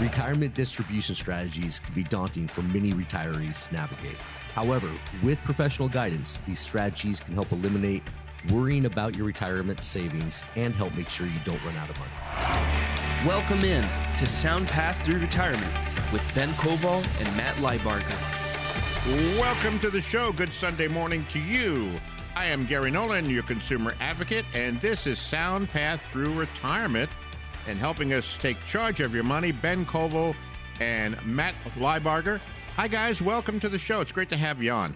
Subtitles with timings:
[0.00, 4.18] Retirement distribution strategies can be daunting for many retirees to navigate.
[4.52, 4.90] However,
[5.22, 8.02] with professional guidance, these strategies can help eliminate
[8.50, 12.10] worrying about your retirement savings and help make sure you don't run out of money.
[13.26, 15.72] Welcome in to Sound Path Through Retirement
[16.12, 19.40] with Ben Koval and Matt Liebarger.
[19.40, 20.30] Welcome to the show.
[20.30, 21.90] Good Sunday morning to you.
[22.34, 27.08] I am Gary Nolan, your consumer advocate, and this is Sound Path Through Retirement.
[27.66, 30.36] And helping us take charge of your money, Ben Koval
[30.80, 32.40] and Matt Liebarger.
[32.76, 33.20] Hi, guys.
[33.20, 34.00] Welcome to the show.
[34.00, 34.94] It's great to have you on.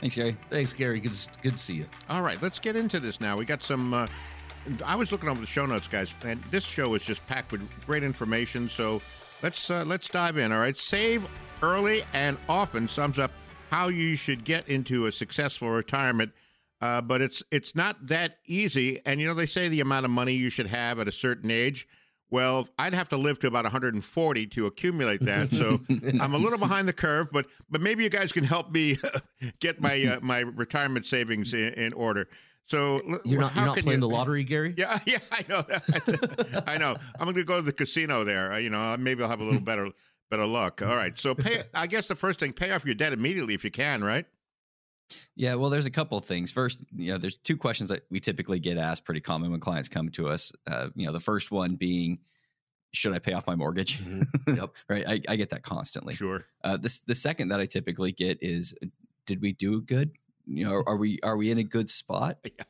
[0.00, 0.36] Thanks, Gary.
[0.50, 1.00] Thanks, Gary.
[1.00, 1.86] Good, good to see you.
[2.08, 3.36] All right, let's get into this now.
[3.36, 3.92] We got some.
[3.92, 4.06] Uh,
[4.84, 7.68] I was looking over the show notes, guys, and this show is just packed with
[7.86, 8.68] great information.
[8.68, 9.00] So
[9.42, 10.52] let's uh, let's dive in.
[10.52, 11.26] All right, save
[11.62, 13.30] early and often sums up
[13.70, 16.32] how you should get into a successful retirement.
[16.80, 19.00] Uh, but it's it's not that easy.
[19.06, 21.50] And you know they say the amount of money you should have at a certain
[21.50, 21.86] age.
[22.28, 25.52] Well, I'd have to live to about 140 to accumulate that.
[25.52, 25.80] So
[26.20, 28.98] I'm a little behind the curve, but but maybe you guys can help me
[29.60, 32.28] get my uh, my retirement savings in, in order.
[32.66, 34.74] So you're not, you're not playing you, the lottery, Gary?
[34.76, 35.64] Yeah, yeah, I know.
[36.66, 36.96] I know.
[37.16, 38.58] I'm going to go to the casino there.
[38.58, 39.90] You know, maybe I'll have a little better
[40.30, 40.82] better luck.
[40.82, 41.16] All right.
[41.16, 41.62] So pay.
[41.72, 44.02] I guess the first thing, pay off your debt immediately if you can.
[44.02, 44.26] Right.
[45.34, 46.50] Yeah, well, there's a couple of things.
[46.50, 49.88] First, you know, there's two questions that we typically get asked pretty common when clients
[49.88, 50.52] come to us.
[50.66, 52.18] Uh, you know, the first one being,
[52.92, 53.98] should I pay off my mortgage?
[54.02, 54.54] Mm-hmm.
[54.54, 54.70] Yep.
[54.88, 55.06] right.
[55.06, 56.14] I, I, get that constantly.
[56.14, 56.44] Sure.
[56.64, 58.74] Uh, this the second that I typically get is,
[59.26, 60.12] did we do good?
[60.46, 62.38] You know, are we are we in a good spot?
[62.58, 62.64] Yeah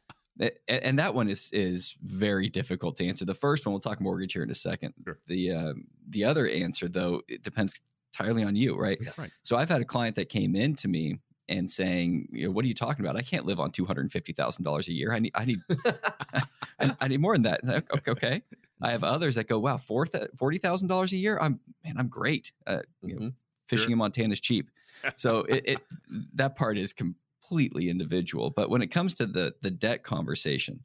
[0.68, 3.24] and that one is is very difficult to answer.
[3.24, 4.94] The first one, we'll talk mortgage here in a second.
[5.04, 5.18] Sure.
[5.26, 7.80] The um, the other answer, though, it depends
[8.12, 8.98] entirely on you, right?
[9.00, 9.30] Yeah, right.
[9.42, 12.64] So I've had a client that came in to me and saying, you know, "What
[12.64, 13.16] are you talking about?
[13.16, 15.12] I can't live on two hundred and fifty thousand dollars a year.
[15.12, 15.60] I need, I need,
[16.80, 18.42] I, I, need more than that." Okay, okay.
[18.82, 21.38] I have others that go, "Wow, forty thousand dollars a year.
[21.40, 22.52] I'm man, I'm great.
[22.66, 23.08] Uh, mm-hmm.
[23.08, 23.30] you know,
[23.68, 23.92] fishing sure.
[23.92, 24.70] in Montana is cheap."
[25.16, 25.78] So it, it
[26.34, 26.92] that part is.
[26.92, 28.50] Completely individual.
[28.50, 30.80] But when it comes to the the debt conversation,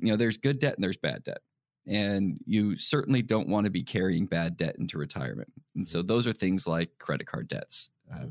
[0.00, 1.40] you know, there's good debt and there's bad debt.
[1.86, 5.52] And you certainly don't want to be carrying bad debt into retirement.
[5.74, 6.06] And so mm-hmm.
[6.06, 8.26] those are things like credit card debts, uh,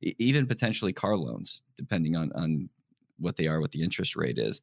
[0.00, 2.68] even potentially car loans, depending on on
[3.18, 4.60] what they are, what the interest rate is.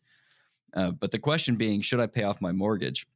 [0.73, 3.07] Uh, but the question being, should I pay off my mortgage?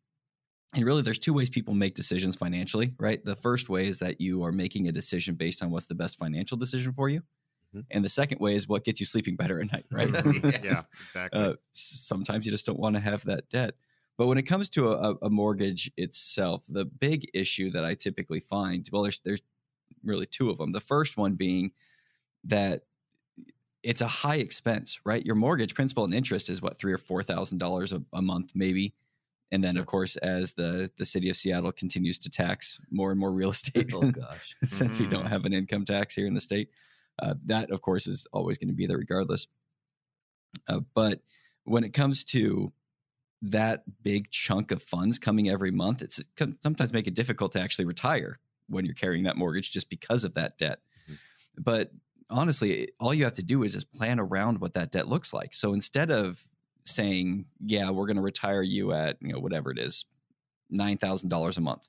[0.73, 3.23] And really, there's two ways people make decisions financially, right?
[3.23, 6.17] The first way is that you are making a decision based on what's the best
[6.17, 7.21] financial decision for you.
[7.75, 7.81] Mm-hmm.
[7.91, 10.09] And the second way is what gets you sleeping better at night, right?
[10.63, 11.39] yeah, exactly.
[11.39, 13.75] Uh, sometimes you just don't want to have that debt.
[14.17, 18.39] But when it comes to a, a, mortgage itself, the big issue that I typically
[18.39, 19.41] find, well, there's there's
[20.03, 20.71] really two of them.
[20.71, 21.71] The first one being
[22.45, 22.83] that
[23.83, 25.25] it's a high expense, right?
[25.25, 28.94] Your mortgage principal and interest is what three or four thousand dollars a month, maybe.
[29.51, 33.19] And then, of course, as the the city of Seattle continues to tax more and
[33.19, 35.03] more real estate, oh gosh, since mm-hmm.
[35.03, 35.29] we don't mm-hmm.
[35.29, 36.69] have an income tax here in the state,
[37.19, 39.47] uh, that, of course, is always going to be there regardless.
[40.67, 41.22] Uh, but
[41.63, 42.72] when it comes to
[43.41, 47.51] that big chunk of funds coming every month, it's it can sometimes make it difficult
[47.51, 50.79] to actually retire when you're carrying that mortgage just because of that debt.
[51.05, 51.61] Mm-hmm.
[51.61, 51.91] But
[52.29, 55.53] honestly, all you have to do is just plan around what that debt looks like.
[55.53, 56.43] So instead of
[56.83, 60.05] saying, "Yeah, we're going to retire you at you know whatever it is,
[60.69, 61.87] nine thousand dollars a month,"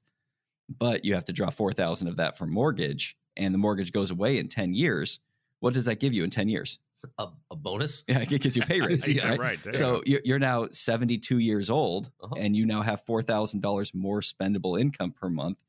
[0.68, 4.10] but you have to draw four thousand of that for mortgage, and the mortgage goes
[4.10, 5.20] away in 10 years,
[5.60, 6.78] what does that give you in 10 years?
[7.18, 8.04] A, a bonus?
[8.08, 9.06] Yeah, it gives you pay raise.
[9.06, 9.64] yeah, right.
[9.64, 12.34] right so you're now 72 years old uh-huh.
[12.38, 15.62] and you now have $4,000 more spendable income per month.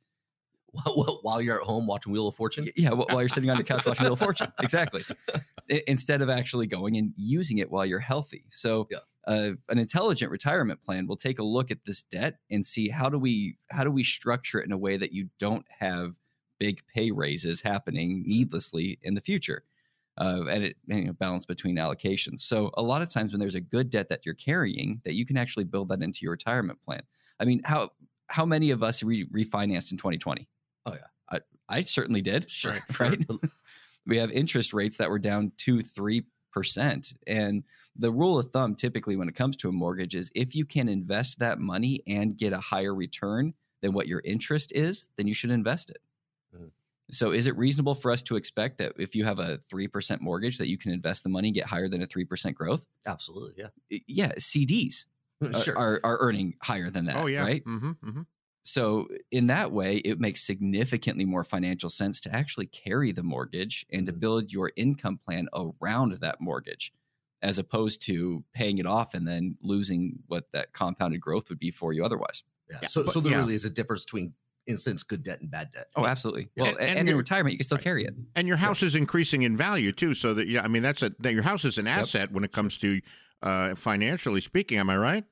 [1.22, 2.70] While you're at home watching Wheel of Fortune?
[2.76, 4.52] Yeah, while you're sitting on the couch watching Wheel of Fortune.
[4.62, 5.04] Exactly.
[5.88, 8.46] Instead of actually going and using it while you're healthy.
[8.50, 9.00] So yeah.
[9.28, 13.10] Uh, an intelligent retirement plan will take a look at this debt and see how
[13.10, 16.14] do we how do we structure it in a way that you don't have
[16.60, 19.64] big pay raises happening needlessly in the future.
[20.18, 22.40] Uh, and it you know, balance between allocations.
[22.40, 25.26] So a lot of times when there's a good debt that you're carrying, that you
[25.26, 27.02] can actually build that into your retirement plan.
[27.40, 27.92] I mean, how
[28.28, 30.48] how many of us re- refinanced in 2020?
[30.88, 31.40] Oh yeah,
[31.70, 32.50] I, I certainly did.
[32.52, 33.24] Sure, right.
[34.06, 37.64] we have interest rates that were down two, three percent, and
[37.96, 40.88] the rule of thumb typically when it comes to a mortgage is if you can
[40.88, 45.34] invest that money and get a higher return than what your interest is, then you
[45.34, 46.00] should invest it.
[46.56, 46.68] Mm-hmm.
[47.12, 50.58] So is it reasonable for us to expect that if you have a 3% mortgage
[50.58, 52.86] that you can invest the money and get higher than a 3% growth?
[53.06, 54.00] Absolutely, yeah.
[54.08, 55.06] Yeah, CDs
[55.64, 55.78] sure.
[55.78, 57.42] are, are earning higher than that, oh, yeah.
[57.42, 57.64] right?
[57.64, 58.22] Mm-hmm, mm-hmm.
[58.68, 63.86] So in that way, it makes significantly more financial sense to actually carry the mortgage
[63.94, 64.20] and to mm-hmm.
[64.20, 66.92] build your income plan around that mortgage
[67.42, 71.72] as opposed to paying it off and then losing what that compounded growth would be
[71.72, 72.44] for you otherwise.
[72.70, 72.80] Yeah.
[72.82, 72.88] yeah.
[72.90, 73.38] So, but, so there yeah.
[73.38, 74.34] really is a difference between
[74.66, 75.88] in a sense good debt and bad debt.
[75.96, 76.50] Oh, absolutely.
[76.58, 77.84] Well, And- and, and in retirement, you can still right.
[77.84, 78.16] carry it.
[78.36, 80.14] And your house is increasing in value too.
[80.14, 82.52] So that yeah, I mean that's a that your house is an asset when it
[82.52, 83.00] comes to
[83.42, 84.78] uh, financially speaking.
[84.78, 85.24] Am I right?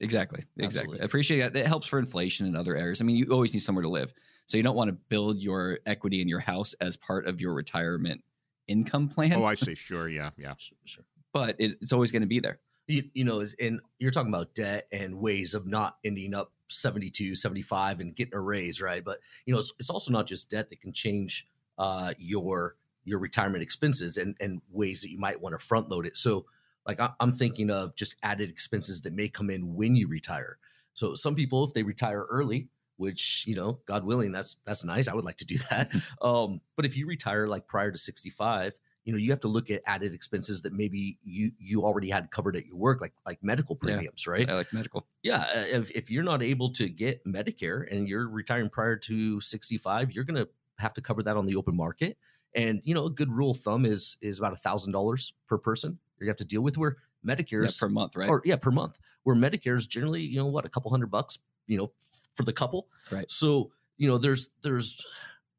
[0.00, 0.44] Exactly.
[0.58, 0.64] Exactly.
[0.80, 1.00] Absolutely.
[1.00, 1.56] I appreciate that.
[1.56, 3.00] It helps for inflation and other areas.
[3.00, 4.12] I mean, you always need somewhere to live.
[4.46, 7.54] So you don't want to build your equity in your house as part of your
[7.54, 8.22] retirement
[8.68, 9.74] income plan, Oh, I see.
[9.74, 10.08] Sure.
[10.08, 10.30] Yeah.
[10.36, 10.54] Yeah.
[10.58, 11.04] Sure, sure.
[11.32, 12.58] but it, it's always going to be there.
[12.88, 17.34] You, you know, and you're talking about debt and ways of not ending up 72,
[17.34, 19.04] 75 and getting a raise, right?
[19.04, 21.46] But you know, it's, it's also not just debt that can change
[21.78, 26.06] uh, your your retirement expenses and and ways that you might want to front load
[26.06, 26.16] it.
[26.16, 26.46] So,
[26.86, 30.58] like I, I'm thinking of just added expenses that may come in when you retire.
[30.94, 35.08] So some people, if they retire early, which you know, God willing, that's that's nice.
[35.08, 35.90] I would like to do that.
[36.22, 39.70] um, but if you retire like prior to 65, you know, you have to look
[39.70, 43.42] at added expenses that maybe you you already had covered at your work, like like
[43.42, 43.94] medical Yeah.
[43.94, 44.48] premiums, right?
[44.48, 45.06] I like medical.
[45.22, 49.40] yeah uh, if, if you're not able to get medicare and you're retiring prior to
[49.40, 50.48] 65 you're going to
[50.78, 52.16] have to cover that on the open market
[52.54, 55.58] and you know a good rule of thumb is is about a thousand dollars per
[55.58, 58.28] person you have to deal with where Yeah, medicare's per month, right?
[58.28, 61.38] or yeah per month where medicare is generally you know what a couple hundred bucks
[61.66, 61.92] you know
[62.34, 62.88] for the couple.
[63.10, 63.30] Right.
[63.30, 65.04] so you know there's there's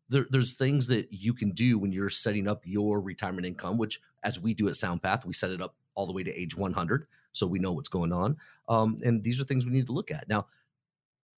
[0.09, 4.00] there, there's things that you can do when you're setting up your retirement income which
[4.24, 7.07] as we do at soundpath we set it up all the way to age 100
[7.33, 8.36] so we know what's going on.
[8.68, 10.27] Um, and these are things we need to look at.
[10.27, 10.48] Now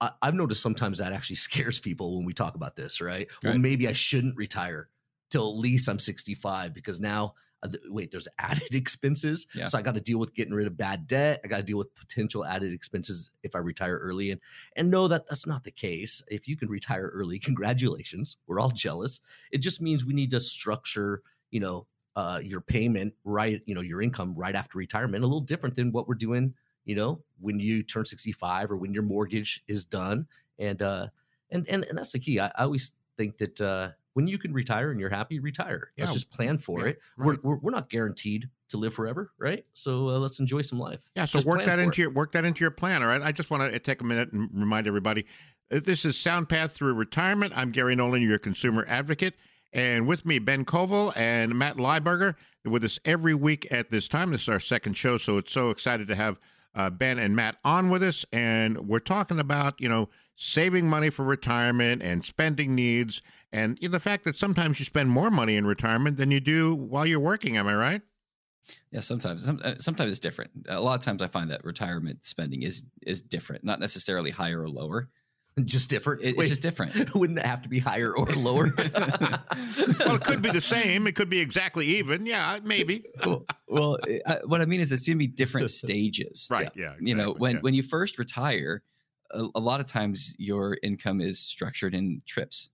[0.01, 3.57] I, i've noticed sometimes that actually scares people when we talk about this right, well
[3.57, 4.89] maybe i shouldn't retire
[5.29, 7.33] till at least i'm 65 because now
[7.63, 9.47] uh, th- wait there's added expenses?
[9.53, 9.65] Yeah.
[9.65, 11.41] so i got to deal with getting rid of bad debt.
[11.43, 14.31] I got to deal with potential added expenses if i retire early.
[14.31, 14.41] And
[14.75, 16.23] and know that that's not the case.
[16.29, 18.37] If you can retire early congratulations.
[18.47, 19.19] We're all jealous.
[19.51, 21.21] It just means we need to structure
[21.51, 25.39] you know uh, your payment right you know your income right after retirement a little
[25.39, 26.53] different than what we're doing
[26.83, 30.27] you know when you turn 65 or when your mortgage is done.
[30.57, 31.07] And uh
[31.51, 32.39] and and, and that's the key.
[32.39, 36.09] I, I always think that uh when you can retire and you're happy retire let's
[36.11, 36.13] Yeah.
[36.13, 37.27] just plan for Yeah, it right.
[37.43, 41.01] we're, we're, we're not guaranteed to live forever right so uh, let's enjoy some life
[41.15, 42.03] Yeah, so Just work that into it.
[42.05, 43.01] your work that into your plan.
[43.01, 43.21] All right.
[43.21, 45.25] I just want to take a minute and remind everybody.
[45.71, 47.53] uh, This is Sound Path Through Retirement.
[47.55, 49.33] I'm Gary Nolan, your consumer advocate,
[49.73, 52.35] and with me Ben Koval and Matt Lieberger
[52.65, 54.31] with us every week at this time.
[54.31, 56.37] This is our second show, so it's so excited to have
[56.75, 61.09] uh, Ben and Matt on with us, and we're talking about you know saving money
[61.09, 65.31] for retirement and spending needs, and you know, the fact that sometimes you spend more
[65.31, 67.57] money in retirement than you do while you're working.
[67.57, 68.01] Am I right?
[68.91, 69.45] Yeah, sometimes.
[69.45, 70.51] Some, uh, sometimes it's different.
[70.67, 74.61] A lot of times, I find that retirement spending is is different, not necessarily higher
[74.61, 75.09] or lower.
[75.65, 77.15] just different It- it's Wait, just different.
[77.15, 81.07] wouldn't it have to be higher or lower well, it could be the same.
[81.07, 82.25] It could be exactly even.
[82.25, 83.03] Yeah, uh, maybe.
[83.25, 83.97] well, well
[84.27, 86.47] I, what I mean is it's going to be different stages.
[86.49, 86.69] Right.
[86.75, 86.93] Yeah.
[86.99, 87.61] You know, when yeah.
[87.61, 88.83] when you first retire,
[89.31, 92.69] a, a lot of times your income is structured in trips,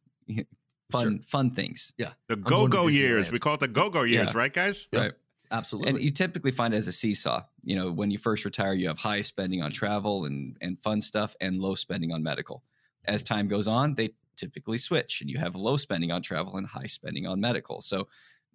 [0.92, 1.94] fun fun things.
[1.98, 2.12] Yeah.
[2.28, 4.38] The go-go years, we call it the go-go years, Yeah.
[4.38, 4.88] right, guys?
[4.92, 5.02] Yep.
[5.02, 5.12] Right.
[5.52, 7.42] absolutely And you typically find it as a seesaw.
[7.64, 11.02] You know, when you first retire, you have high spending on travel and, and fun
[11.02, 12.64] stuff and low spending on medical.
[13.06, 16.68] As time goes on, they typically switch and you have low spending on travel and
[16.68, 17.82] high spending on medical.
[17.82, 18.08] So,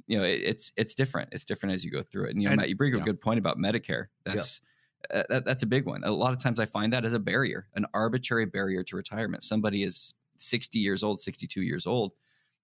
[0.07, 1.29] you know, it, it's it's different.
[1.33, 2.31] It's different as you go through it.
[2.31, 3.03] And you know, And- Matt, you bring up yeah.
[3.05, 4.07] a good point about Medicare.
[4.25, 4.61] That's
[5.15, 6.05] uh, that, that's a big one.
[6.05, 9.43] A lot of times I find that as a barrier, an arbitrary barrier to retirement.
[9.43, 12.13] Somebody is 60 years old, 62 years old,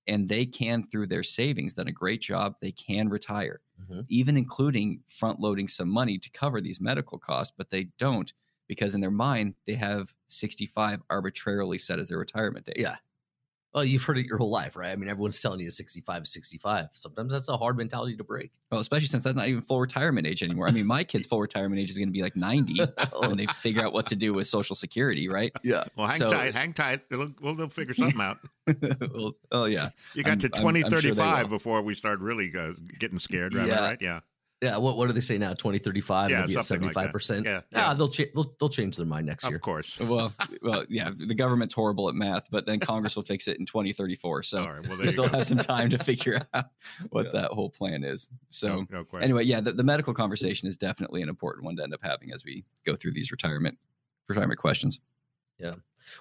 [0.07, 2.57] and they can, through their savings, done a great job.
[2.61, 4.07] They can retire Mhm.
[4.09, 8.33] even including front loading some money to cover these medical costs, but they don't
[8.69, 12.77] because in their mind they have 65 arbitrarily set as their retirement date.
[12.79, 12.97] Yeah.
[13.77, 14.91] Well, you've heard it your whole life, right?
[14.91, 16.87] I mean, everyone's telling you 65 is 65.
[16.93, 18.51] Sometimes that's a hard mentality to break.
[18.73, 20.67] Well, especially since that's not even full retirement age anymore.
[20.67, 22.81] I mean, my kid's full retirement age is going to be like 90
[23.19, 25.53] when they figure out what to do with Social Security, right?
[25.63, 25.85] yeah.
[25.95, 27.03] Well, hang So- tight, hang tight.
[27.11, 28.39] It'll, we'll, they'll figure something out.
[29.13, 32.51] well, oh yeah, You got I'm- to I'm- I'm sure 2035 before we start really
[32.59, 33.69] uh, getting scared, right?
[33.69, 33.81] Yeah.
[33.81, 33.99] Right?
[34.01, 34.21] Yeah.
[34.63, 34.79] Yeah.
[34.79, 35.51] What, what do they say now?
[35.51, 36.31] 2035?
[36.31, 37.13] Yeah, it'll at something like that.
[37.13, 37.45] 75%.
[37.45, 37.61] Yeah, Yeah.
[37.73, 37.95] yeah.
[37.95, 39.57] they'll, cha- they'll, they'll change their mind next year.
[39.57, 40.01] Of course.
[40.01, 40.33] well,
[40.63, 41.11] well, yeah.
[41.15, 44.43] The government's horrible at math, but then Congress will fix it in 2034.
[44.45, 44.89] So All right.
[44.89, 45.37] Well, we you still go.
[45.37, 46.67] have some time to figure out
[47.11, 47.43] what Yeah.
[47.43, 48.31] that whole plan is.
[48.49, 49.25] So no, no question.
[49.25, 52.33] anyway, yeah, the, the medical conversation is definitely an important one to end up having
[52.33, 53.77] as we go through these retirement
[54.29, 55.01] retirement questions.
[55.59, 55.75] Yeah.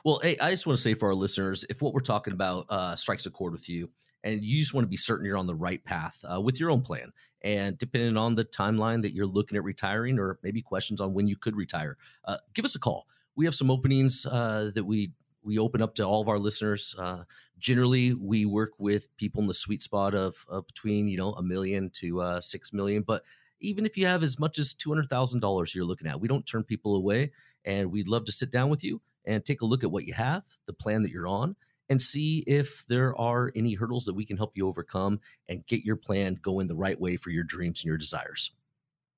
[0.04, 2.66] Well, hey, I just want to say for our listeners, if what we're talking about
[2.70, 3.90] uh, strikes a chord with you,
[4.26, 6.72] and you just want to be certain you're on the right path uh, with your
[6.72, 7.14] own plan,
[7.44, 11.28] and depending on the timeline that you're looking at retiring, or maybe questions on when
[11.28, 13.06] you could retire, uh, give us a call.
[13.36, 15.12] We have some openings uh, that we
[15.44, 16.96] we open up to all of our listeners.
[16.98, 17.24] Uh,
[17.60, 21.44] generally, we work with people in the sweet spot of, of between you know a
[21.44, 23.24] million to uh, six million, but
[23.62, 26.28] even if you have as much as two hundred thousand dollars you're looking at, we
[26.28, 27.32] don't turn people away,
[27.64, 30.14] and we'd love to sit down with you and take a look at what you
[30.14, 31.56] have, the plan that you're on,
[31.90, 35.84] and see if there are any hurdles that we can help you overcome and get
[35.84, 38.52] your plan going the right way for your dreams and your desires.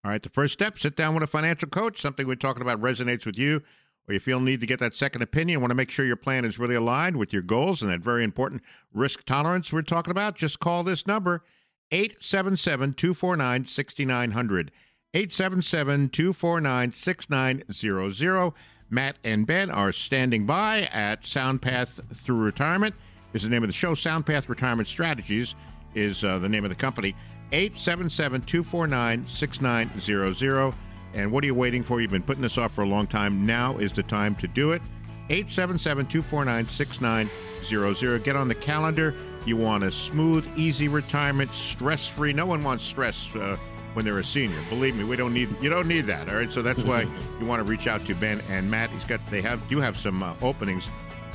[0.03, 2.00] All right, the first step sit down with a financial coach.
[2.00, 3.62] Something we're talking about resonates with you,
[4.07, 5.59] or you feel need to get that second opinion.
[5.59, 8.24] Want to make sure your plan is really aligned with your goals and that very
[8.24, 8.62] important
[8.93, 10.36] risk tolerance we're talking about.
[10.36, 11.43] Just call this number
[11.91, 14.71] 877 249 6900.
[15.17, 18.53] 877 249 6900.
[18.91, 22.93] Matt and Ben are standing by at Soundpath Through Retirement.
[23.33, 23.93] Is the name of the show.
[23.93, 25.55] Soundpath Retirement Strategies
[25.95, 27.15] is uh, the name of the company.
[27.51, 30.74] 877 249 6900.
[31.15, 32.00] And what are you waiting for?
[32.00, 33.43] You've been putting this off for a long time.
[33.43, 34.83] Now is the time to do it.
[35.31, 38.24] 877 249 6900.
[38.24, 39.15] Get on the calendar.
[39.47, 42.33] You want a smooth, easy retirement, stress free.
[42.33, 43.36] No one wants stress.
[43.36, 43.57] Uh,
[43.97, 44.61] when they're a senior.
[44.69, 46.29] Believe me, we don't need you don't need that.
[46.29, 47.01] All right, so that's why
[47.39, 48.91] you want to reach out to Ben and Matt.
[48.91, 50.87] He's got they have do have some uh, openings,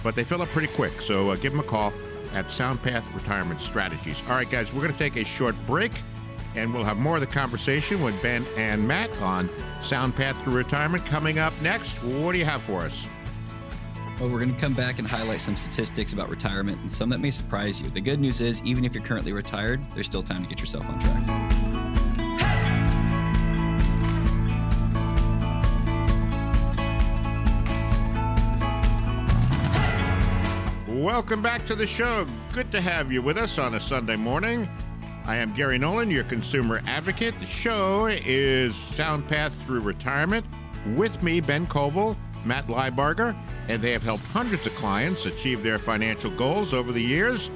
[0.04, 1.00] but they fill up pretty quick.
[1.00, 1.92] So uh, give them a call
[2.34, 4.22] at Soundpath Retirement Strategies.
[4.28, 5.90] All right, guys, we're going to take a short break,
[6.54, 9.48] and we'll have more of the conversation with Ben and Matt on
[9.80, 11.96] Soundpath through Retirement coming up next.
[12.04, 13.08] What do you have for us?
[14.20, 17.18] Well, we're going to come back and highlight some statistics about retirement and some that
[17.18, 17.90] may surprise you.
[17.90, 20.88] The good news is, even if you're currently retired, there's still time to get yourself
[20.88, 21.61] on track.
[31.22, 32.26] Welcome back to the show.
[32.52, 34.68] Good to have you with us on a Sunday morning.
[35.24, 37.38] I am Gary Nolan, your consumer advocate.
[37.38, 40.44] The show is Sound Path Through Retirement.
[40.96, 43.36] With me, Ben Koval, Matt Liebarger,
[43.68, 47.50] and they have helped hundreds of clients achieve their financial goals over the years.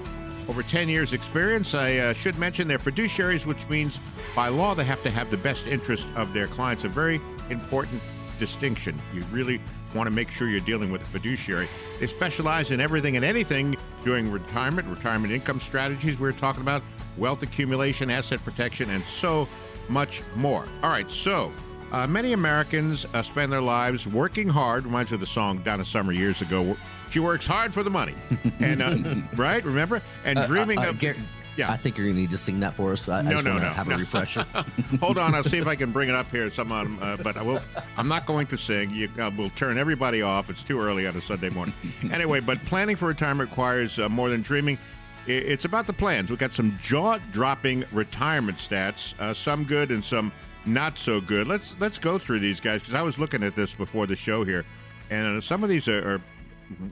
[0.49, 3.99] Over 10 years' experience, I uh, should mention they're fiduciaries, which means
[4.37, 6.85] by law they have to have the best interest of their clients.
[6.85, 7.21] A very
[7.51, 8.01] important
[8.39, 8.97] distinction.
[9.13, 9.61] You really
[9.97, 11.69] want to make sure you're dealing with a fiduciary.
[11.99, 16.83] They specialize in everything and anything during retirement, retirement income strategies we are talking about,
[17.17, 19.49] wealth accumulation, asset protection, and so
[19.89, 20.67] much more.
[20.83, 21.51] All right, so
[21.93, 24.85] uh, many Americans uh, spend their lives working hard.
[24.85, 26.77] Reminds me of the song Donna Summer years ago.
[27.11, 28.15] She works hard for the money,
[28.61, 30.99] and uh, right, remember, and Uh, uh, dreaming uh, of.
[30.99, 31.15] Gar-
[31.57, 31.71] Yeah.
[31.71, 33.09] I think you're going to need to sing that for us.
[33.09, 33.95] I, I No, just no, want to no, have no.
[33.95, 34.45] a refresher.
[35.01, 36.51] Hold on, I'll see if I can bring it up here.
[36.51, 37.61] Some, uh, but I will.
[37.97, 38.91] I'm not going to sing.
[38.91, 40.51] You, uh, we'll turn everybody off.
[40.51, 41.75] It's too early on a Sunday morning.
[42.13, 44.79] anyway, but planning for retirement requires uh, more than dreaming.
[45.27, 46.31] It's about the plans.
[46.31, 49.19] We've got some jaw-dropping retirement stats.
[49.19, 50.31] Uh, some good and some
[50.67, 51.49] not so good.
[51.49, 54.45] Let's let's go through these guys because I was looking at this before the show
[54.45, 54.65] here,
[55.11, 56.15] and some of these are.
[56.17, 56.21] are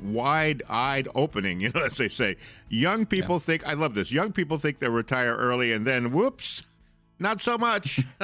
[0.03, 2.37] wide-eyed opening you know as they say
[2.69, 6.65] young people think i love this young people think they'll retire early and then whoops
[7.21, 8.01] not so much.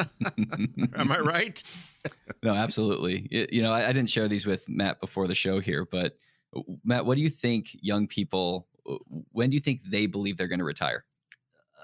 [0.97, 1.63] Am I right?
[2.43, 3.29] No, absolutely.
[3.31, 6.19] It- you know, I, I didn't share these with Matt before the show here, but
[6.57, 8.67] uh, Matt, what do you think young people?
[8.91, 8.97] uh,
[9.33, 11.05] When do you think they believe they're going to retire?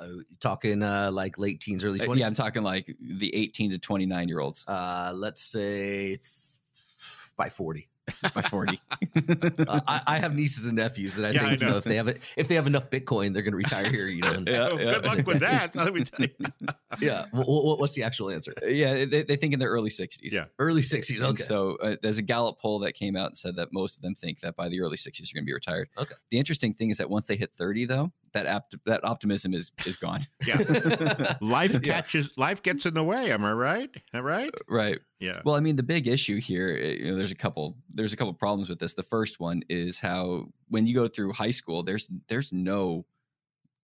[0.00, 0.08] uh,
[0.40, 2.16] talking uh, like late teens, early Uh, 20s.
[2.18, 6.20] Yeah, I'm talking like the 18 to 29 year olds uh, let's say th-
[7.36, 7.88] by 40.
[8.34, 8.80] By 40.
[9.68, 11.72] Uh, I, I have nieces and nephews, and I Yeah, I think you know.
[11.72, 14.06] know if they have it, if they have enough Bitcoin, they're going to retire here.
[14.06, 14.76] You know, and- Yeah, yeah.
[14.94, 15.74] Good luck with that.
[15.74, 16.46] Let me tell you.
[17.00, 17.24] yeah.
[17.32, 18.52] Wh- wh- what's the actual answer?
[18.66, 20.18] yeah, they, they think in their early 60s.
[20.32, 20.44] Yeah.
[20.58, 21.16] Early 60s.
[21.16, 21.42] And Okay.
[21.42, 24.14] so uh, there's a Gallup poll that came out and said that most of them
[24.14, 25.88] think that by the early 60s you're going to be retired.
[25.98, 26.14] Okay.
[26.30, 29.72] The interesting thing is that once they hit 30, though, that apt- that optimism is
[29.86, 30.20] is gone.
[30.46, 30.58] Yeah.
[31.40, 31.78] Life Yeah.
[31.80, 32.36] catches.
[32.36, 33.30] Life gets in the way.
[33.32, 33.90] Am I right?
[34.12, 34.50] Am I right?
[34.68, 34.98] right.
[35.20, 35.40] Yeah.
[35.44, 38.16] Well, I mean, the big issue here, uh, you know, there's a couple there's a
[38.16, 38.94] couple problems with this.
[38.94, 43.06] The first one is how when you go through high school, there's there's no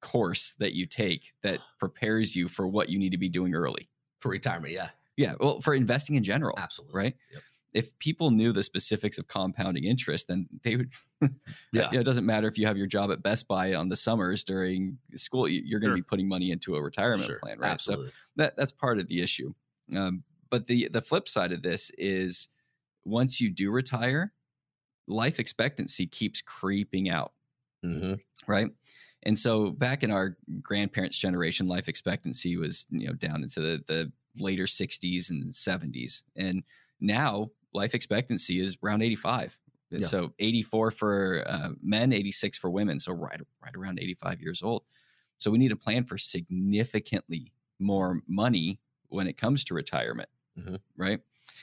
[0.01, 3.89] course that you take that prepares you for what you need to be doing early.
[4.21, 6.55] For retirement, yeah, Yeah, well, for investing in general.
[6.59, 6.97] absolutely.
[6.97, 7.17] right?
[7.33, 7.43] Yep.
[7.75, 10.93] If people knew the specifics of compounding interest, then they would.
[11.73, 11.91] Yeah.
[11.91, 13.97] you know, it doesn't matter if you have your job at Best Buy on the
[13.97, 15.99] summers during school; you- you're going to Sure.
[15.99, 17.81] be putting money into a retirement Sure, plan, right?
[17.81, 17.99] So
[18.37, 19.55] that that's part of the issue.
[19.95, 22.49] Um, but the the flip side of this is
[23.05, 24.35] once you do retire,
[25.09, 27.35] life expectancy keeps creeping out
[27.83, 28.15] hmm
[28.47, 28.69] right?
[29.25, 33.83] And so back in our grandparents' generation, life expectancy was you know down into the,
[33.87, 36.65] the later 60s and 70s, and
[37.01, 39.59] now life expectancy is around 85.
[39.91, 40.07] Yeah.
[40.07, 44.85] So 84 for uh, men, 86 for women, so right right around 85 years old.
[45.39, 50.81] So we need to plan for significantly more money when it comes to retirement, Mhm.
[50.97, 51.21] right?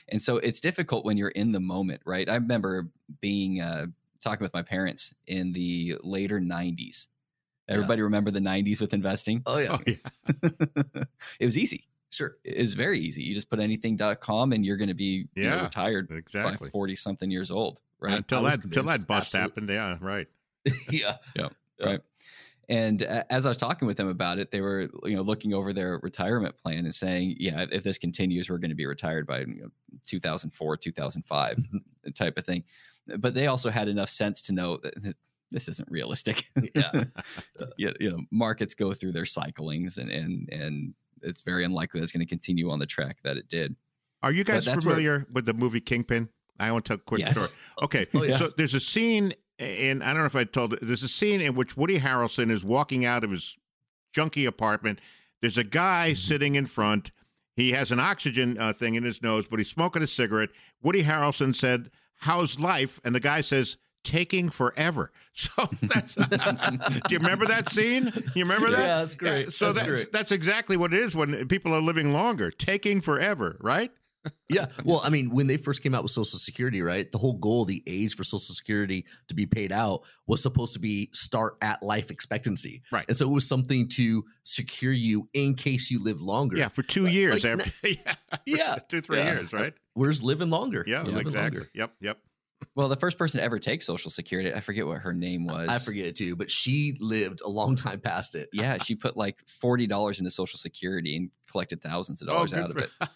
[0.08, 2.28] And so it's difficult when you're in the moment, right?
[2.28, 2.90] I remember
[3.20, 3.86] being uh,
[4.22, 7.08] talking with my parents in the later 90s.
[7.68, 7.74] Yeah.
[7.76, 9.42] Everybody remember the 90s with investing?
[9.46, 11.04] Oh yeah, Oh, yeah.
[11.40, 11.88] it was easy.
[12.10, 12.36] Sure.
[12.44, 13.22] It was very easy.
[13.22, 16.66] You just put anything.com and you're going to be you know, Yeah, retired Exactly.
[16.66, 17.80] by 40 something years old.
[18.00, 18.14] right?
[18.14, 19.74] Until that until that bust Absolutely.
[19.74, 20.00] happened.
[20.02, 20.28] Yeah, right.
[20.90, 21.16] yeah.
[21.34, 21.48] Yeah.
[21.82, 22.00] right
[22.70, 25.72] and as i was talking with them about it they were you know looking over
[25.72, 29.40] their retirement plan and saying yeah if this continues we're going to be retired by
[29.40, 29.68] you know,
[30.06, 31.76] 2004 2005 mm-hmm.
[32.06, 32.62] uh, type of thing
[33.18, 35.16] but they also had enough sense to know that
[35.50, 37.04] this isn't realistic Yeah.
[37.60, 42.00] Uh, you, you know markets go through their cyclings and and and it's very unlikely
[42.00, 43.76] that's going to continue on the track that it did
[44.22, 46.28] Are you guys that's where- familiar with the movie Kingpin?
[46.58, 47.36] I want to tell a quick Yes.
[47.38, 47.50] story.
[47.82, 48.38] Okay, Oh, yes.
[48.38, 50.80] so there's a scene in I don't know if I told it.
[50.82, 53.56] There's a scene in which Woody Harrelson is walking out of his
[54.14, 55.00] junky apartment.
[55.40, 56.16] There's a guy Mm-hmm.
[56.16, 57.12] sitting in front.
[57.56, 60.50] He has an oxygen uh, thing in his nose, but he's smoking a cigarette.
[60.82, 66.14] Woody Harrelson said, "How's life?" And the guy says, "Taking forever." So that's.
[66.16, 66.26] do
[67.10, 68.12] you remember that scene?
[68.34, 68.78] You remember that?
[68.80, 69.52] Yeah, that's great.
[69.52, 70.12] so That's that's great.
[70.12, 73.90] that's exactly what it is when people are living longer, taking forever, right?
[74.50, 74.66] Yeah.
[74.84, 77.10] Well, I mean, when they first came out with Social Security, right?
[77.10, 80.78] The whole goal, the age for Social Security to be paid out was supposed to
[80.78, 82.82] be start at life expectancy.
[82.92, 83.06] Right.
[83.08, 86.58] And so it was something to secure you in case you live longer.
[86.58, 87.72] Yeah, for two Like- years like after.
[87.88, 88.14] yeah,
[88.44, 88.74] Yeah.
[88.88, 89.32] two three Yeah.
[89.36, 89.72] years, right?
[89.94, 90.84] We're just living longer.
[90.86, 91.60] Yeah, living exactly.
[91.60, 91.70] longer.
[91.72, 92.18] Yep, yep.
[92.74, 95.68] Well the first person to ever take social security i forget what her name was
[95.68, 98.48] I forget it too, but she lived a long time past it.
[98.52, 102.70] yeah she put like $40 into social security and collected thousands of dollars Oh, out
[102.70, 103.08] of it wow,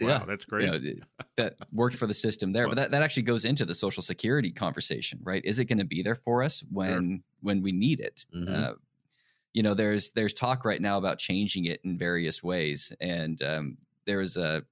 [0.00, 0.24] Yeah.
[0.26, 0.78] that's you know,
[1.36, 2.66] that worked for the system there.
[2.68, 5.42] But that, that actually goes into the social security conversation, right?
[5.44, 8.26] Is it going to be there for us when when we need it?
[8.34, 8.52] Mhm.
[8.52, 8.74] Uh,
[9.54, 13.76] you know, there's there's talk right now about changing it in various ways, and um,
[14.06, 14.64] there's a th-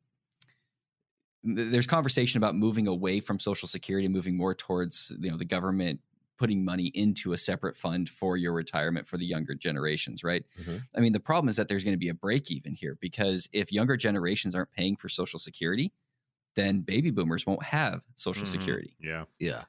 [1.43, 6.01] there's conversation about moving away from social security, moving more towards you know the government
[6.39, 10.47] putting money into a separate fund for your retirement for the younger generations, right?
[10.57, 10.89] Mhm.
[10.97, 13.49] I mean, the problem is that there's going to be a break even here because
[13.53, 15.93] if younger generations aren't paying for social security,
[16.57, 18.47] then baby boomers won't have social Mhm.
[18.47, 18.99] security.
[18.99, 19.65] yeah, Yeah.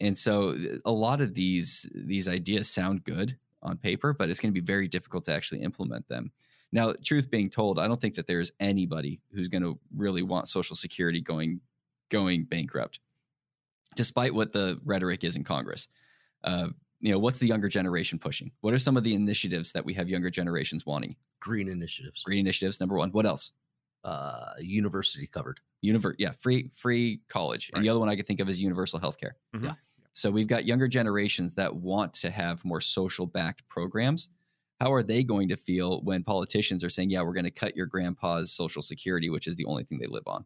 [0.00, 4.52] And so a lot of these these ideas sound good on paper, but it's going
[4.54, 6.32] to be very difficult to actually implement them.
[6.72, 10.48] Now, truth being told, I don't think that there's anybody who's going to really want
[10.48, 11.60] social security going
[12.10, 13.00] going bankrupt.
[13.94, 15.88] Despite what the rhetoric is in Congress.
[16.44, 16.68] Uh,
[17.00, 18.50] you know, what's the younger generation pushing?
[18.60, 21.16] What are some of the initiatives that we have younger generations wanting?
[21.40, 22.22] Green initiatives.
[22.22, 23.10] Green initiatives, number one.
[23.10, 23.52] What else?
[24.04, 25.60] Uh, university covered.
[25.84, 27.70] Univer- yeah, free free college.
[27.74, 29.32] And the other one I could think of is universal healthcare.
[29.54, 29.64] Mhm.
[29.64, 29.74] Yeah.
[30.12, 34.28] So we've got younger generations that want to have more social backed programs.
[34.80, 37.76] How are they going to feel when politicians are saying, "Yeah, we're going to cut
[37.76, 40.44] your grandpa's social security, which is the only thing they live on"?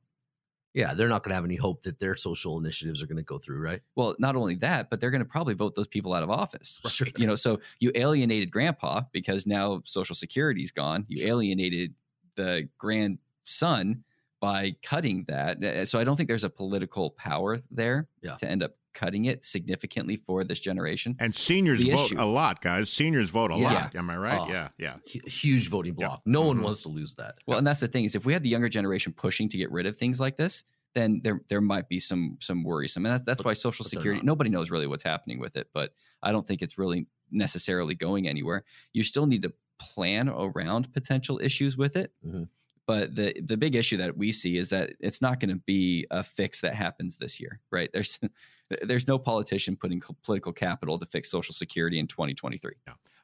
[0.72, 3.24] Yeah, they're not going to have any hope that their social initiatives are going to
[3.24, 3.80] go through, right?
[3.96, 6.80] Well, not only that, but they're going to probably vote those people out of office.
[6.88, 7.08] Sure.
[7.18, 11.06] You know, so you alienated grandpa because now social security's gone.
[11.08, 11.94] You alienated
[12.36, 14.04] the grandson
[14.38, 15.88] by cutting that.
[15.88, 18.36] So I don't think there's a political power there Yeah.
[18.36, 21.16] to end up cutting it significantly for this generation.
[21.20, 22.20] and seniors vote issue.
[22.20, 22.90] a lot, guys.
[22.90, 23.72] Seniors vote a Yeah.
[23.72, 23.94] lot.
[23.96, 24.40] Am I right?
[24.40, 24.48] Oh.
[24.48, 24.96] Yeah, yeah.
[25.12, 26.22] Hu- huge voting block.
[26.26, 26.62] No one Mhm.
[26.62, 27.36] wants to lose that.
[27.46, 29.70] Well, and that's the thing is if we had the younger generation pushing to get
[29.70, 33.06] rid of things like this, then there there might be some some worrisome.
[33.06, 35.94] And that's, that's But- why social security nobody knows really what's happening with it, but
[36.22, 38.64] I don't think it's really necessarily going anywhere.
[38.92, 42.12] You still need to plan around potential issues with it.
[42.26, 42.48] Mhm.
[42.90, 46.08] But the the big issue that we see is that it's not going to be
[46.10, 47.88] a fix that happens this year, right?
[47.92, 48.18] There's
[48.82, 52.72] there's no politician putting political capital to fix social security in 2023.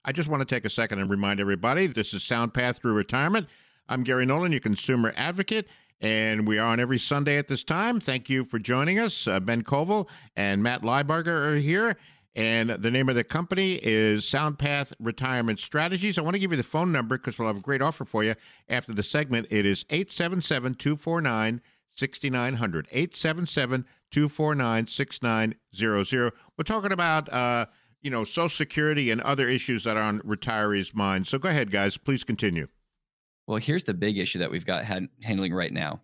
[0.05, 2.93] I just want to take a second and remind everybody this is Sound Path Through
[2.93, 3.49] Retirement.
[3.89, 5.67] I'm Gary Nolan, your consumer advocate,
[6.01, 7.99] and we are on every Sunday at this time.
[7.99, 9.27] Thank you for joining us.
[9.27, 11.97] Uh, ben Koval and Matt Leibarger are here.
[12.37, 16.19] And the name of the company is SoundPath Retirement Strategies.
[16.19, 18.23] I want to give you the phone number because we'll have a great offer for
[18.23, 18.35] you
[18.69, 19.47] after the segment.
[19.51, 21.63] It is 877 249
[21.95, 22.89] 6900.
[22.93, 26.33] 877 249 6900.
[26.59, 27.67] We're talking about, uh,
[28.03, 31.31] you know, Social Security and other issues that are on retirees' minds.
[31.31, 31.97] So go ahead, guys.
[31.97, 32.69] Please continue.
[33.47, 36.03] Well, here's the big issue that we've got had, handling right now.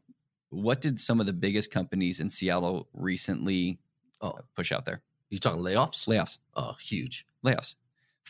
[0.49, 3.81] What did some of the biggest companies in Seattle recently
[4.23, 4.39] Oh.
[4.57, 5.03] push out there?
[5.33, 6.07] You talking layoffs?
[6.07, 7.27] Layoffs, Oh, huge.
[7.45, 7.75] layoffs,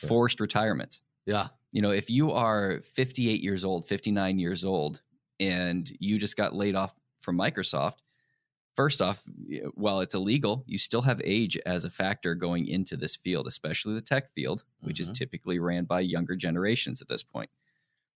[0.02, 0.08] Yeah.
[0.08, 1.02] forced retirements.
[1.26, 1.48] Yeah.
[1.72, 5.02] You know, if you are 58 years old, 59 years old,
[5.40, 7.98] and you just got laid off from Microsoft,
[8.76, 9.24] first off,
[9.74, 13.94] while it's illegal, you still have age as a factor going into this field, especially
[13.94, 15.14] the tech field, which is Mhm.
[15.14, 17.50] typically ran by younger generations at this point.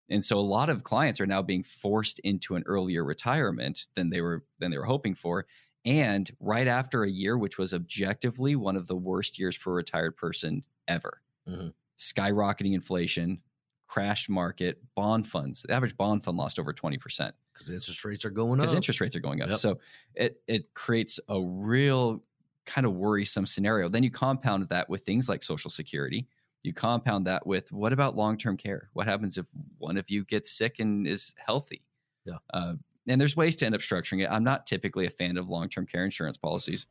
[0.09, 4.11] And so a lot of clients are now being forced into an earlier retirement than
[4.11, 5.47] they were than they were hoping for.
[5.87, 9.77] And right after a year, which was objectively one of the worst years for a
[9.77, 11.23] retired person ever.
[11.49, 11.73] Mhm.
[11.97, 13.41] Skyrocketing inflation,
[13.87, 15.63] crashed market, bond funds.
[15.63, 18.65] The average bond fund lost over 20% Because interest rates are going up.
[18.65, 19.49] because interest rates are going up.
[19.51, 19.59] Yep.
[19.59, 19.81] So
[20.15, 22.25] it it creates a real
[22.67, 23.89] kind of worrisome scenario.
[23.89, 26.27] Then you compound that with things like Social Security.
[26.63, 28.91] You compound that with what about long term care?
[28.93, 29.47] What happens if
[29.79, 31.87] one of you gets sick and is healthy?
[32.25, 32.39] Yeah.
[32.53, 32.75] Uh,
[33.09, 34.29] and there's ways to end up structuring it.
[34.31, 36.87] I'm not typically a fan of long term care insurance policies,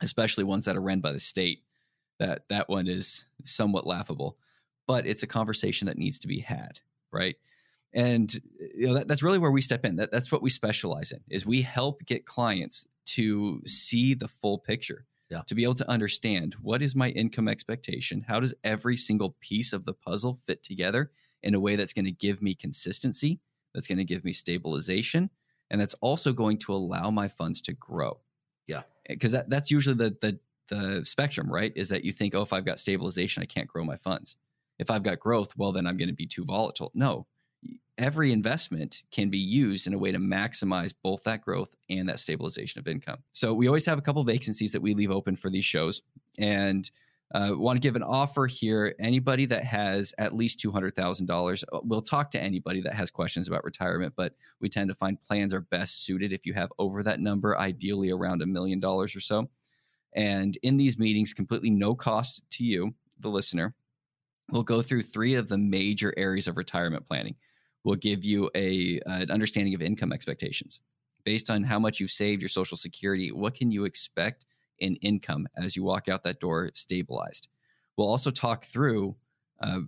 [0.00, 1.62] especially ones that are run by the state.
[2.18, 4.36] That that one is somewhat laughable,
[4.86, 6.80] but it's a conversation that needs to be had,
[7.12, 7.36] right?
[7.94, 8.32] And
[8.74, 9.96] you know that, that's really where we step in.
[9.96, 11.20] That, that's what we specialize in.
[11.30, 15.42] Is we help get clients to see the full picture Yeah.
[15.46, 19.72] to be able to understand what is my income expectation how does every single piece
[19.72, 21.10] of the puzzle fit together
[21.42, 23.40] in a way that's going to give me consistency
[23.74, 25.30] that's going to give me stabilization
[25.70, 28.18] and that's also going to allow my funds to grow.
[28.66, 28.82] Yeah.
[29.06, 31.72] Eh, because that, that's usually the, the the spectrum right?
[31.76, 34.36] Is that you think oh if i've got stabilization i can't grow my funds.
[34.78, 36.92] If i've got growth well then i'm going to be too volatile.
[36.94, 37.26] No.
[37.96, 42.20] Every investment can be used in a way to maximize both that growth and that
[42.20, 43.18] stabilization of income.
[43.32, 46.02] So we always have a couple vacancies that we leave open for these shows,
[46.38, 46.88] and
[47.34, 48.94] uh, want to give an offer here.
[48.98, 52.94] Anybody that has at least two hundred thousand dollars, uh, we'll talk to anybody that
[52.94, 54.14] has questions about retirement.
[54.16, 57.58] But we tend to find plans are best suited if you have over that number,
[57.58, 59.50] ideally around a million dollars or so.
[60.14, 63.74] And in these meetings, completely no cost to you, the listener,
[64.50, 67.36] we'll go through three of the major areas of retirement planning
[67.84, 70.82] We'll give you a an understanding of income expectations
[71.24, 74.46] based on how much you've saved your social security what can you expect
[74.78, 77.48] in income as you walk out that door stabilized
[77.96, 79.16] we'll also talk through
[79.60, 79.80] uh,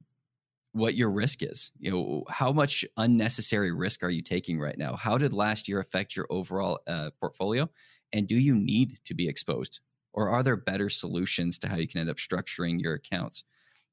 [0.73, 4.95] what your risk is you know how much unnecessary risk are you taking right now
[4.95, 7.69] how did last year affect your overall uh, portfolio
[8.13, 9.81] and do you need to be exposed
[10.13, 13.45] or are there better solutions to how you can end up structuring your accounts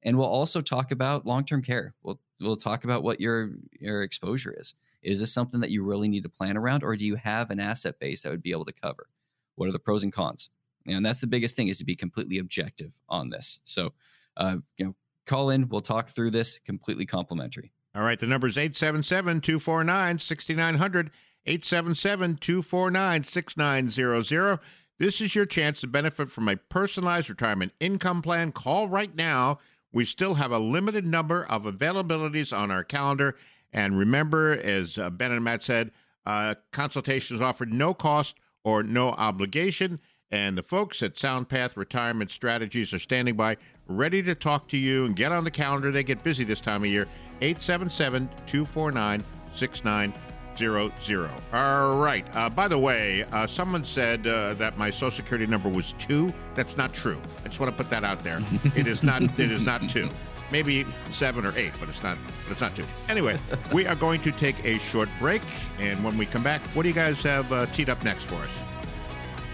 [0.02, 1.94] and we'll also talk about long-term care.
[2.02, 4.74] We'll we'll talk about what your your exposure is.
[5.02, 7.60] Is this something that you really need to plan around, or do you have an
[7.60, 9.08] asset base that would be able to cover?
[9.56, 10.50] What are the pros and cons?
[10.96, 13.60] And that's the biggest thing is to be completely objective on this.
[13.64, 13.92] So,
[14.36, 14.94] uh, you know,
[15.26, 15.68] call in.
[15.68, 17.72] We'll talk through this completely complimentary.
[17.94, 21.10] All right, the number is 877 249 6900.
[21.46, 24.60] 877 249 6900.
[24.98, 28.52] This is your chance to benefit from a personalized retirement income plan.
[28.52, 29.58] Call right now.
[29.92, 33.36] We still have a limited number of availabilities on our calendar.
[33.72, 35.92] And remember, as uh, Ben and Matt said,
[36.26, 40.00] uh, consultation is offered no cost or no obligation.
[40.30, 45.06] And the folks at SoundPath Retirement Strategies are standing by, ready to talk to you
[45.06, 45.90] and get on the calendar.
[45.90, 47.06] They get busy this time of year.
[47.40, 51.30] 877 249 6900.
[51.52, 52.26] All right.
[52.34, 56.32] Uh, by the way, uh, someone said uh, that my Social Security number was two.
[56.54, 57.20] That's not true.
[57.44, 58.40] I just want to put that out there.
[58.74, 59.22] it is not.
[59.38, 60.08] It is not two.
[60.50, 62.18] Maybe seven or eight, but it's not.
[62.44, 62.84] But it's not two.
[63.08, 63.38] Anyway,
[63.72, 65.42] we are going to take a short break,
[65.78, 68.36] and when we come back, what do you guys have uh, teed up next for
[68.36, 68.60] us?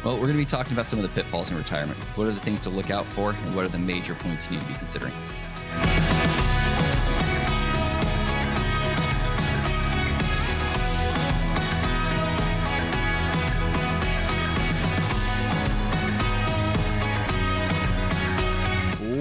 [0.05, 1.99] Well, we're going to be talking about some of the pitfalls in retirement.
[2.15, 4.53] What are the things to look out for, and what are the major points you
[4.53, 5.15] need to be considering?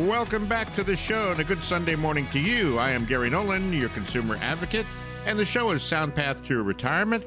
[0.06, 2.78] Welcome back to the show and a good Sunday morning to you.
[2.78, 4.86] I am Gary Nolan, your consumer advocate,
[5.26, 7.24] and the show is Sound Path to Retirement.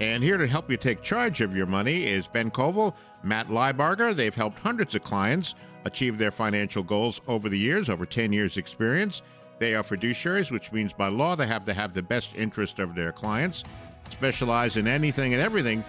[0.00, 4.14] And here to help you take charge of your money is Ben Koval, Matt Liebarger.
[4.14, 8.58] They've helped hundreds of clients achieve their financial goals over the years, over 10 years'
[8.58, 9.22] experience.
[9.58, 12.94] They are fiduciaries, which means by law they have to have the best interest of
[12.94, 13.64] their clients,
[14.08, 15.82] specialize in anything and everything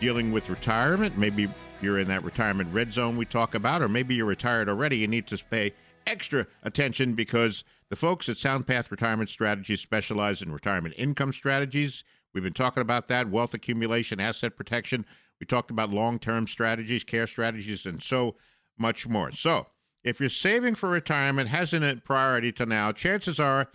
[0.00, 1.16] dealing with retirement.
[1.16, 1.48] Maybe
[1.80, 4.98] you're in that retirement red zone we talk about, or maybe you're retired already.
[4.98, 5.72] You need to pay
[6.04, 12.02] extra attention because the folks at SoundPath Retirement Strategies specialize in retirement income strategies.
[12.32, 15.04] We've been talking about that wealth accumulation, asset protection.
[15.40, 18.36] We talked about long term strategies, care strategies, and so
[18.78, 19.32] much more.
[19.32, 19.66] So,
[20.02, 23.68] if you're saving for retirement hasn't a priority to now, chances are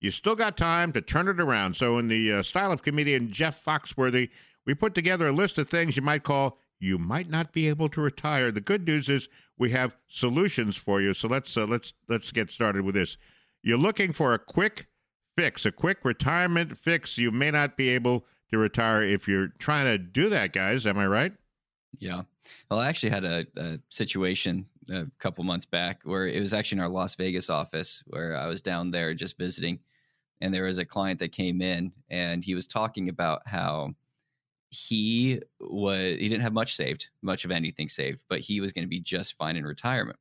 [0.00, 1.76] you still got time to turn it around.
[1.76, 4.30] So, in the uh, style of comedian Jeff Foxworthy,
[4.66, 7.88] we put together a list of things you might call you might not be able
[7.88, 8.50] to retire.
[8.50, 11.14] The good news is we have solutions for you.
[11.14, 13.16] So let's uh, let's let's get started with this.
[13.62, 14.88] You're looking for a quick
[15.36, 17.18] fix, a quick retirement fix.
[17.18, 20.86] You may not be able to retire if you're trying to do that, guys.
[20.86, 21.32] Am I right?
[21.98, 22.22] Yeah.
[22.70, 26.78] Well, I actually had a, a situation a couple months back where it was actually
[26.78, 29.80] in our Las Vegas office where I was down there just visiting.
[30.40, 33.94] And there was a client that came in and he was talking about how
[34.70, 38.84] he was he didn't have much saved, much of anything saved, but he was going
[38.84, 40.18] to be just fine in retirement.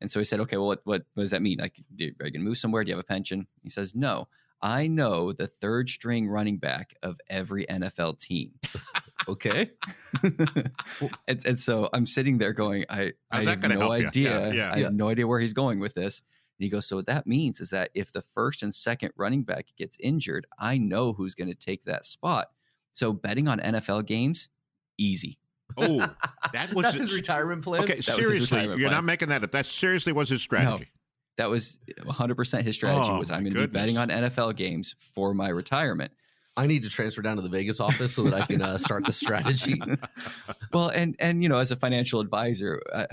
[0.00, 1.58] And so he said, "Okay, well, what what, what does that mean?
[1.58, 2.84] Like, do, are you going to move somewhere?
[2.84, 4.28] Do you have a pension?" He says, "No,
[4.62, 8.52] I know the third string running back of every NFL team.
[9.28, 9.70] Okay.
[11.28, 14.48] and, and so I'm sitting there going, I, I How's have no idea.
[14.48, 14.72] Yeah, yeah.
[14.74, 16.22] I have no idea where he's going with this.
[16.58, 19.42] And he goes, so what that means is that if the first and second running
[19.44, 22.48] back gets injured, I know who's going to take that spot.
[22.92, 24.48] So betting on NFL games,
[24.98, 25.38] easy.
[25.76, 25.98] Oh,
[26.52, 27.82] that was That's his his- retirement plan.
[27.82, 28.90] Okay, was his seriously, you're plan.
[28.90, 29.52] not making that up.
[29.52, 30.88] That seriously was his strategy.
[31.36, 34.08] That was 100% his strategy Oh, was I'm going to be betting on.
[34.08, 36.12] NFL games for my retirement.
[36.56, 39.06] I need to transfer down to the Vegas office so that I can uh, start
[39.06, 39.80] the strategy.
[40.72, 43.06] well, and and you know, as a financial advisor, uh,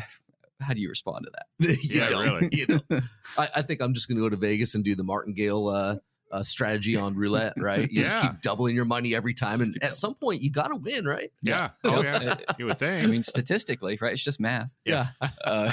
[0.60, 1.78] how do you respond to that?
[1.84, 2.50] You Yeah, don't, really.
[2.52, 3.00] you know.
[3.38, 5.96] I, I think I'm just going to go to Vegas and do the martingale uh,
[6.32, 7.54] uh, strategy on roulette.
[7.58, 7.92] Right?
[7.92, 8.10] You Yeah.
[8.10, 11.06] just keep doubling your money every time, and at some point you got to win,
[11.06, 11.32] right?
[11.42, 11.70] Yeah.
[11.84, 12.36] Oh, yeah.
[12.58, 13.04] You would think.
[13.04, 14.14] I mean, statistically, right?
[14.14, 14.76] It's just math.
[14.86, 15.08] Yeah.
[15.44, 15.72] Uh,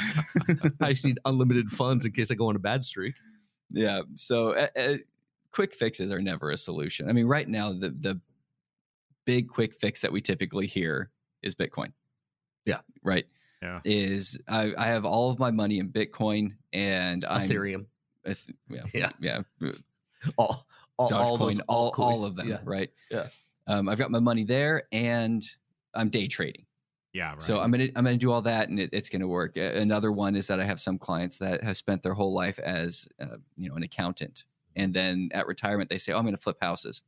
[0.81, 3.15] I just need unlimited funds in case I go on a bad streak.
[3.71, 4.03] yeah.
[4.15, 4.97] So, uh, uh,
[5.51, 7.09] quick fixes are never a solution.
[7.09, 8.21] I mean, right now, the the
[9.25, 11.11] big quick fix that we typically hear
[11.43, 11.93] is Bitcoin.
[12.67, 12.81] Yeah.
[13.03, 13.27] Right.
[13.63, 13.81] Yeah.
[13.85, 17.87] Is I, I have all of my money in Bitcoin and I'm Ethereum,
[18.69, 19.11] yeah, Yeah.
[19.21, 19.41] yeah,
[20.37, 22.59] all, all, all those all, all of them, Yeah.
[22.65, 22.91] right?
[23.11, 23.29] Yeah.
[23.67, 25.43] Um, I've got my money there, and
[25.95, 26.67] I'm day trading.
[27.13, 27.31] yeah.
[27.33, 27.43] Right.
[27.43, 29.57] So I'm gonna I'm gonna do all that, and it, it's gonna work.
[29.57, 33.09] Another one is that I have some clients that have spent their whole life as
[33.21, 34.45] uh, you know an accountant,
[34.77, 37.03] and then at retirement they say, "Oh, I'm gonna flip houses."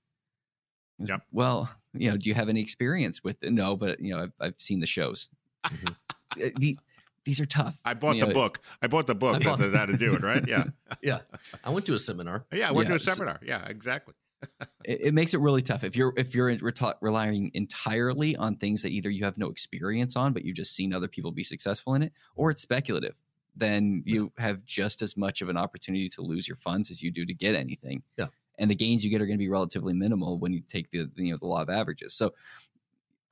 [0.99, 1.23] Yep.
[1.31, 3.53] Well, you know, do you have any experience with it?
[3.53, 5.29] No, but you know, I've, I've seen the shows.
[5.65, 5.91] Mhm.
[5.93, 6.79] Uh, the,
[7.27, 7.79] these are tough.
[7.85, 8.61] I bought You the know, book.
[8.81, 10.43] I bought the book I bought- that, that to do it, right?
[10.49, 10.65] Yeah.
[11.03, 11.19] Yeah,
[11.65, 12.47] I went to a seminar.
[12.53, 12.69] Yeah.
[12.69, 13.41] I went Yeah, to a seminar.
[13.45, 14.15] Yeah, exactly.
[14.85, 18.83] it, it makes it really tough if you're if you're reti- relying entirely on things
[18.83, 21.95] that either you have no experience on but you've just seen other people be successful
[21.95, 23.17] in it or it's speculative
[23.57, 27.11] then you have just as much of an opportunity to lose your funds as you
[27.11, 28.27] do to get anything Yeah.
[28.59, 31.11] and the gains you get are going to be relatively minimal when you take the
[31.17, 32.35] you know the law of averages so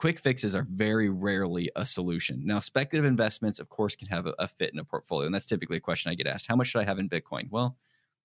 [0.04, 4.34] quick fixes are very rarely a solution now speculative investments of course can have a,
[4.38, 6.66] a fit in a portfolio and that's typically a question i get asked how much
[6.66, 7.76] should i have in bitcoin well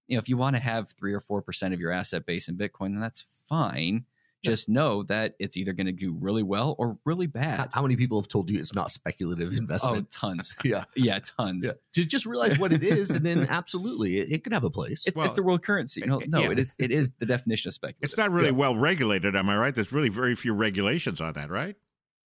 [0.10, 2.50] you know, if you want to have three or four percent of your asset base
[2.50, 4.06] in Bitcoin, then that's fine.
[4.44, 4.52] Yeah.
[4.52, 7.70] Just know that it's either going to do really well or really bad.
[7.74, 9.82] how many people have told you it's not speculative investment?
[9.84, 10.12] Oh, investment?
[10.12, 10.56] tons.
[10.64, 11.66] yeah, Yeah, tons.
[11.66, 11.74] yeah.
[11.94, 15.06] Just just realize what it is, and then absolutely, it, it could have a place.
[15.08, 16.02] It's, Well, it's the world currency.
[16.06, 16.52] No, eh, no, yeah.
[16.52, 16.74] it is.
[16.80, 18.04] It is the definition of speculative.
[18.10, 19.36] It's not really well regulated.
[19.36, 19.76] Am I right?
[19.76, 21.76] There's really very few regulations on that, right?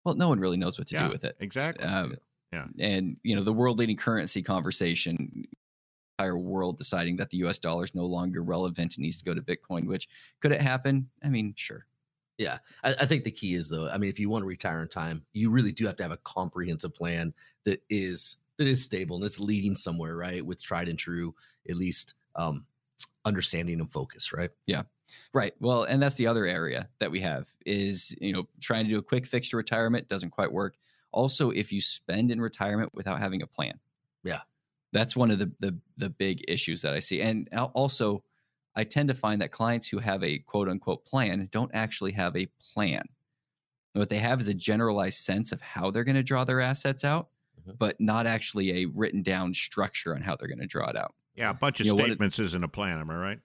[0.05, 1.07] well, no one really knows what to Yeah.
[1.07, 1.37] do with it.
[1.41, 1.85] Exactly.
[1.85, 2.17] Um,
[2.53, 2.67] Yeah.
[2.81, 5.45] And you know, the world leading currency conversation,
[6.19, 7.59] entire world deciding that the U.S.
[7.61, 9.87] dollar is no longer relevant and needs to go to Bitcoin.
[9.87, 10.09] Which
[10.41, 11.11] could it happen?
[11.23, 11.87] I mean, sure.
[12.83, 13.89] I, I think the key is though.
[13.89, 16.13] I mean, if you want to retire in time, you really do have to have
[16.13, 20.45] a comprehensive plan that is that is stable and it's leading somewhere, right?
[20.45, 21.35] With tried and true,
[21.69, 22.67] at least um,
[23.25, 24.51] understanding and focus, right?
[24.67, 24.83] Yeah,
[25.35, 25.55] right.
[25.61, 28.99] Well, and that's the other area that we have is, you know, trying to do
[28.99, 30.77] a quick fix to retirement doesn't quite work.
[31.13, 33.79] Also, if you spend in retirement without having a plan.
[34.25, 34.41] Yeah.
[34.93, 37.21] That's one of the the the big issues that I see.
[37.21, 38.23] And also,
[38.77, 42.37] I tend to find that clients who have a quote unquote plan don't actually have
[42.37, 43.03] a plan.
[43.95, 47.05] What they have is a generalized sense of how they're going to draw their assets
[47.05, 47.29] out,
[47.67, 47.77] Mhm.
[47.79, 51.15] but not actually a written down structure on how they're going to draw it out.
[51.35, 52.99] yeah, a bunch of you know, statements isn't a plan.
[52.99, 53.41] Am I right?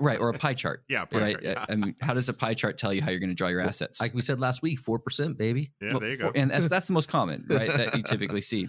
[0.00, 0.18] Right.
[0.18, 0.82] Or a pie chart.
[0.88, 1.04] Yeah.
[1.04, 1.32] pie Right.
[1.32, 1.64] chart, yeah.
[1.68, 3.60] I mean, how does a pie chart tell you how you're going to draw your
[3.60, 4.00] Well, assets?
[4.00, 5.70] Like we said last week, four percent, baby.
[5.80, 6.40] Yeah, Well, there you four- go.
[6.40, 7.70] and that's that's the most common, right?
[7.76, 8.68] That you typically see.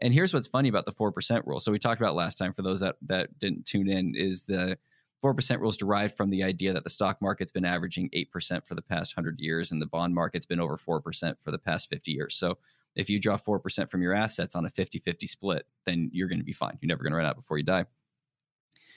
[0.00, 1.60] And here's what's funny about the four percent rule.
[1.60, 2.52] So we talked about last time.
[2.54, 4.78] For those that that didn't tune in, is the
[5.22, 8.30] four percent rule is derived from the idea that the stock market's been averaging eight
[8.30, 11.50] percent for the past hundred years, and the bond market's been over four percent for
[11.50, 12.34] the past fifty years.
[12.34, 12.58] So
[12.94, 16.40] if you draw four percent from your assets on a 50-50 split, then you're going
[16.40, 16.76] to be fine.
[16.82, 17.86] You're never going to run out before you die.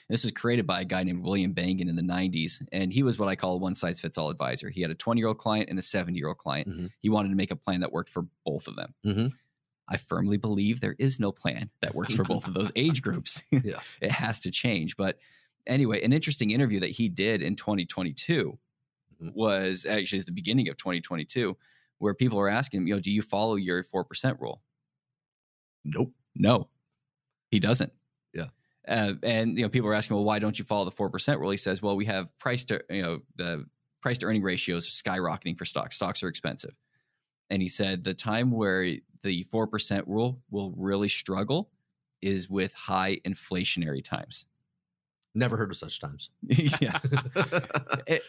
[0.08, 3.18] This was created by a guy named William Bengen in the 90s, and he was
[3.18, 4.68] what I call a one size fits all advisor.
[4.70, 6.68] He had a 20 year old client and a 70 year old client.
[6.68, 6.90] Mhm.
[7.00, 8.94] He wanted to make a plan that worked for both of them.
[9.04, 9.32] Mhm.
[9.88, 13.42] I firmly believe there is no plan that works for both of those age groups.
[13.50, 13.80] Yeah.
[14.00, 14.96] it has to change.
[14.96, 15.18] But
[15.66, 18.58] anyway, an interesting interview that he did in 2022
[19.22, 19.34] Mhm.
[19.34, 21.56] was actually the beginning of 2022,
[21.98, 24.62] where people are asking him, you know, do you follow your 4% rule?
[25.84, 26.12] Nope.
[26.34, 26.68] No,
[27.50, 27.92] he doesn't.
[28.34, 28.48] Yeah.
[28.88, 31.40] Uh, and you know, people are asking, well, why don't you follow the four percent
[31.40, 31.50] rule?
[31.50, 33.66] He says, well, we have price to you know the
[34.02, 35.96] price to earning ratios skyrocketing for stocks.
[35.96, 36.74] Stocks are expensive,
[37.50, 41.70] and he said the time where the four percent rule will really struggle
[42.22, 44.46] is with high inflationary times.
[45.36, 46.30] Never heard of such times.
[46.80, 46.98] yeah,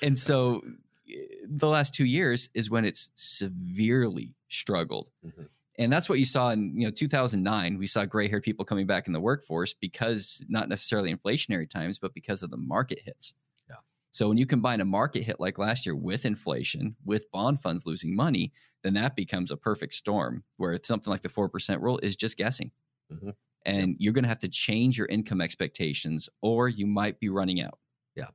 [0.01, 0.61] and so
[1.09, 1.13] eh,
[1.47, 5.47] the last two years is when it's severely struggled Mhm.
[5.79, 9.07] and that's what you saw in you know 2009 we saw gray-haired people coming back
[9.07, 13.33] in the workforce because not necessarily inflationary times but because of the market hits
[13.69, 13.75] Yeah.
[14.11, 17.85] So when you combine a market hit like last year with inflation, with bond funds
[17.85, 18.51] losing money,
[18.83, 22.71] then that becomes a perfect storm where something like the 4% rule is just guessing.
[23.11, 23.33] Mhm.
[23.67, 27.61] And you're going to have to change your income expectations or you might be running
[27.61, 27.79] out.
[28.15, 28.29] Yeah.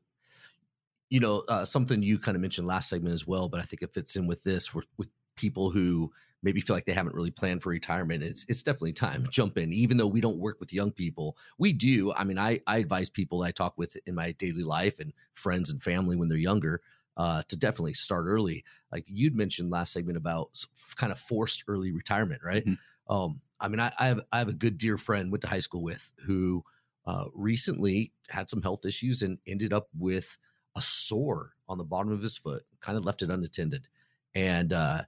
[1.11, 3.83] You know, uh, something you kind of mentioned last segment as well, but I think
[3.83, 6.11] it fits in with this with, with people who
[6.43, 8.23] maybe feel like they haven't really planned for retirement.
[8.23, 9.73] It's it's definitely time jump in.
[9.75, 12.13] Even though we don't work with young people, we do.
[12.15, 15.71] I mean, I I advise people I talk with in my daily life and friends
[15.71, 16.81] and family when they're younger
[17.19, 18.65] uh, to definitely start early.
[18.91, 20.65] Like you'd mentioned last segment about
[20.97, 22.65] kind of forced early retirement, right?
[22.65, 22.79] Mhm.
[23.09, 25.61] Um, I mean, I, I have I have a good dear friend went to high
[25.61, 26.65] school with who
[27.07, 30.37] uh, recently had some health issues and ended up with
[30.77, 33.89] a sore on the bottom of his foot, kind of left it unattended.
[34.35, 35.03] And uh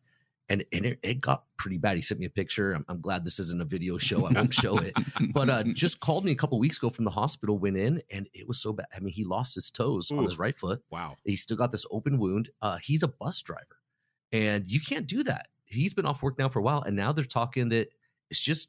[0.49, 1.97] and and it, it got pretty bad.
[1.97, 2.73] He sent me a picture.
[2.73, 4.27] I'm, I'm glad this isn't a video show.
[4.27, 4.95] I won't show it.
[5.33, 8.29] But uh just called me a couple weeks ago from the hospital, went in, and
[8.35, 8.87] it was so bad.
[8.95, 10.83] I mean, he lost his toes on his right foot.
[10.91, 11.17] Wow.
[11.25, 12.51] He's still got this open wound.
[12.61, 13.81] Uh he's a bus driver.
[14.33, 15.49] And you can't do that.
[15.65, 17.89] He's been off work now for a while, and now they're talking that
[18.31, 18.69] it's just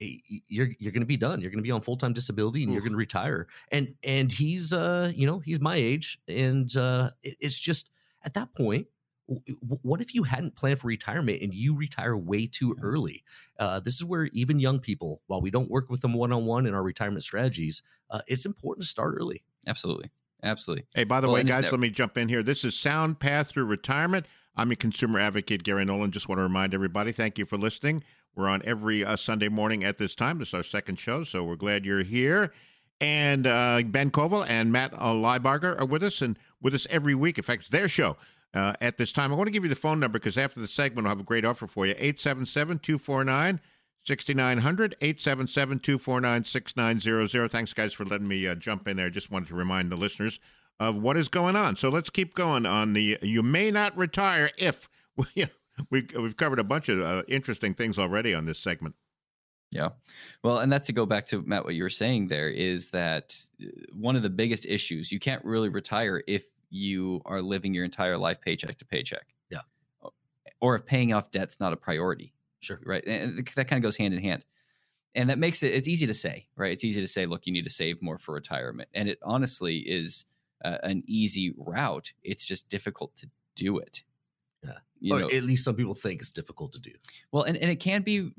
[0.00, 0.16] eh,
[0.48, 1.40] you're you're going to be done.
[1.40, 3.46] You're going to be on full time disability, and you're going to retire.
[3.72, 7.90] And and he's uh you know he's my age, and uh it's just
[8.24, 8.86] at that point.
[9.28, 12.82] w- w- What if you hadn't planned for retirement and you retire way too Yeah.
[12.82, 13.24] early?
[13.58, 16.44] Uh, this is where even young people, while we don't work with them one on
[16.46, 19.42] one in our retirement strategies, uh, it's important to start early.
[19.66, 20.10] Absolutely.
[20.42, 20.86] Absolutely.
[20.94, 22.42] Hey, by the Well, way, guys, never- let me jump in here.
[22.42, 24.26] This is Sound Path Through Retirement.
[24.56, 26.10] I'm your consumer advocate, Gary Nolan.
[26.10, 28.02] Just want to remind everybody, thank you for listening.
[28.34, 30.38] We're on every uh, Sunday morning at this time.
[30.38, 32.52] This is our second show, so we're glad you're here.
[33.00, 37.14] And uh, Ben Koval and Matt uh, Leibarger are with us and with us every
[37.14, 37.38] week.
[37.38, 38.16] In fact, it's their show
[38.54, 39.32] uh, at this time.
[39.32, 41.24] I want to give you the phone number because after the segment, I'll have a
[41.24, 43.60] great offer for you 877 249
[44.04, 47.48] 6900 877 249 6900.
[47.48, 49.10] Thanks, guys, for letting me uh, jump in there.
[49.10, 50.38] Just wanted to remind the listeners
[50.78, 51.76] of what is going on.
[51.76, 54.88] So let's keep going on the you may not retire if
[55.90, 58.94] we, we've covered a bunch of uh, interesting things already on this segment.
[59.70, 59.90] Yeah.
[60.42, 63.36] Well, and that's to go back to Matt, what you were saying there is that
[63.62, 67.84] uh, one of the biggest issues, you can't really retire if you are living your
[67.84, 69.26] entire life paycheck to paycheck.
[69.48, 69.60] Yeah.
[70.60, 72.32] Or if paying off debt's not a priority.
[72.60, 72.80] Sure.
[72.84, 73.06] Right.
[73.06, 74.44] And that kind of goes hand in hand.
[75.14, 76.72] And that makes it, it's easy to say, right?
[76.72, 78.88] It's easy to say, look, you need to save more for retirement.
[78.94, 80.24] And it honestly is
[80.64, 82.12] uh, an easy route.
[82.22, 84.04] It's just difficult to do it.
[84.62, 84.78] Yeah.
[85.00, 86.92] You or know, at least some people think it's difficult to do.
[87.32, 88.32] well, and, and it can be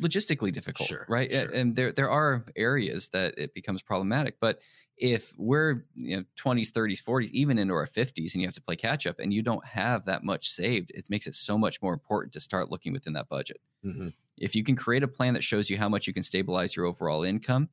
[0.00, 1.30] logistically difficult, Sure, right?
[1.30, 1.50] Sure.
[1.50, 4.40] And there there are areas that it becomes problematic.
[4.40, 4.60] But
[4.96, 8.62] if we're you know 20s, 30s, 40s, even into our 50s, and you have to
[8.62, 11.80] play catch up, and you don't have that much saved, it makes it so much
[11.82, 13.60] more important to start looking within that budget.
[13.82, 14.14] Mhm.
[14.38, 16.86] If you can create a plan that shows you how much you can stabilize your
[16.86, 17.70] overall income,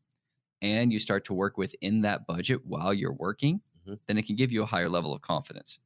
[0.61, 3.99] and you start to work within that budget while you're working, Mhm.
[4.07, 5.79] then it can give you a higher level of confidence.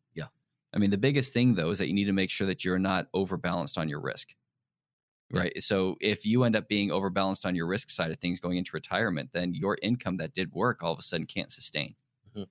[0.76, 2.80] I mean, the biggest thing though is that you need to make sure that you're
[2.80, 4.36] not overbalanced on your risk.
[5.30, 5.42] Yeah.
[5.42, 5.62] Right.
[5.64, 8.72] So if you end up being overbalanced on your risk side of things going into
[8.74, 11.96] retirement, then your income that did work all of a sudden can't sustain.
[12.26, 12.46] Mhm.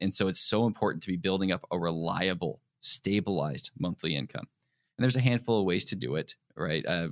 [0.00, 4.48] And so it's so important to be building up a reliable, stabilized monthly income.
[4.96, 6.84] And there's a handful of ways to do it, right?
[6.86, 7.10] Uh,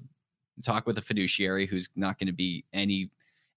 [0.63, 3.11] talk with a fiduciary who's not going to be any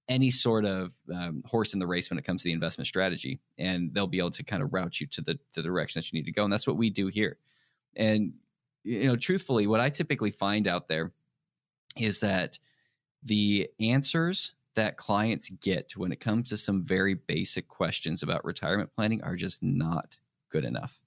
[0.09, 3.39] any sort of um, horse in the race when it comes to the investment strategy,
[3.57, 6.11] and they'll be able to kind of route you to the to the direction that
[6.11, 6.43] you need to go.
[6.43, 7.37] And that's what we do here.
[7.95, 8.33] And
[8.83, 11.11] you know, truthfully, what I typically find out there
[11.97, 12.57] is that
[13.23, 18.91] the answers that clients get when it comes to some very basic questions about retirement
[18.95, 21.01] planning are just not good enough.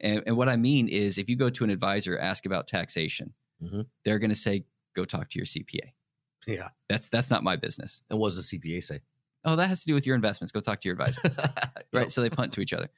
[0.00, 3.32] And, and what I mean is, if you go to an advisor, ask about taxation,
[3.62, 3.86] Mhm.
[4.04, 5.94] they're going to say, "Go talk to your CPA."
[6.46, 6.68] Yeah.
[6.88, 8.02] That's that's not my business.
[8.10, 9.00] And what does the CPA say?
[9.44, 10.52] Oh, that has to do with your investments.
[10.52, 11.20] Go talk to your advisor.
[11.92, 12.10] right?
[12.10, 12.88] So they punt to each other.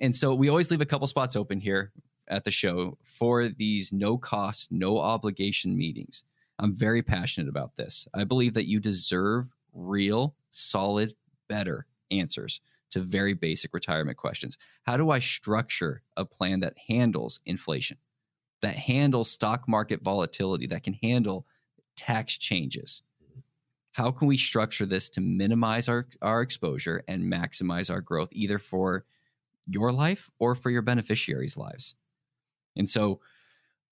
[0.00, 1.92] And so we always leave a couple spots open here
[2.28, 6.24] at the show for these no cost, no obligation meetings.
[6.58, 8.06] I'm very passionate about this.
[8.14, 11.14] I believe that you deserve real, solid,
[11.48, 14.56] better answers to very basic retirement questions.
[14.84, 17.98] How do I structure a plan that handles inflation,
[18.62, 21.46] that handles stock market volatility, that can handle
[21.96, 23.02] tax changes?
[23.22, 23.40] Mm-hmm.
[23.92, 28.58] How can we structure this to minimize our, our exposure and maximize our growth, either
[28.58, 29.04] for
[29.68, 31.94] your life or for your beneficiaries' lives?
[32.76, 33.20] And so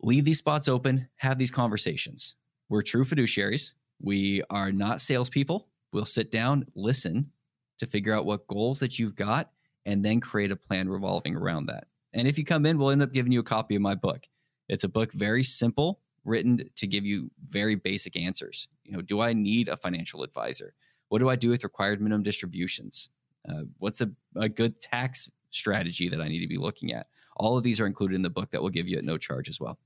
[0.00, 2.36] leave these spots open, have these conversations.
[2.68, 3.74] We're true fiduciaries.
[4.00, 5.68] We are not salespeople.
[5.92, 7.30] We'll sit down, listen
[7.78, 9.50] to figure out what goals that you've got,
[9.86, 11.86] and then create a plan revolving around that.
[12.12, 14.26] And if you come in, we'll end up giving you a copy of my book.
[14.68, 18.68] It's a book very simple, written to give you very basic answers.
[18.84, 20.74] You know, do I need a financial advisor?
[21.08, 23.10] What do I do with required minimum distributions?
[23.48, 27.06] Uh, what's a, a good tax strategy that I need to be looking at?
[27.36, 29.48] All of these are included in the book that we'll give you at no charge
[29.48, 29.78] as well.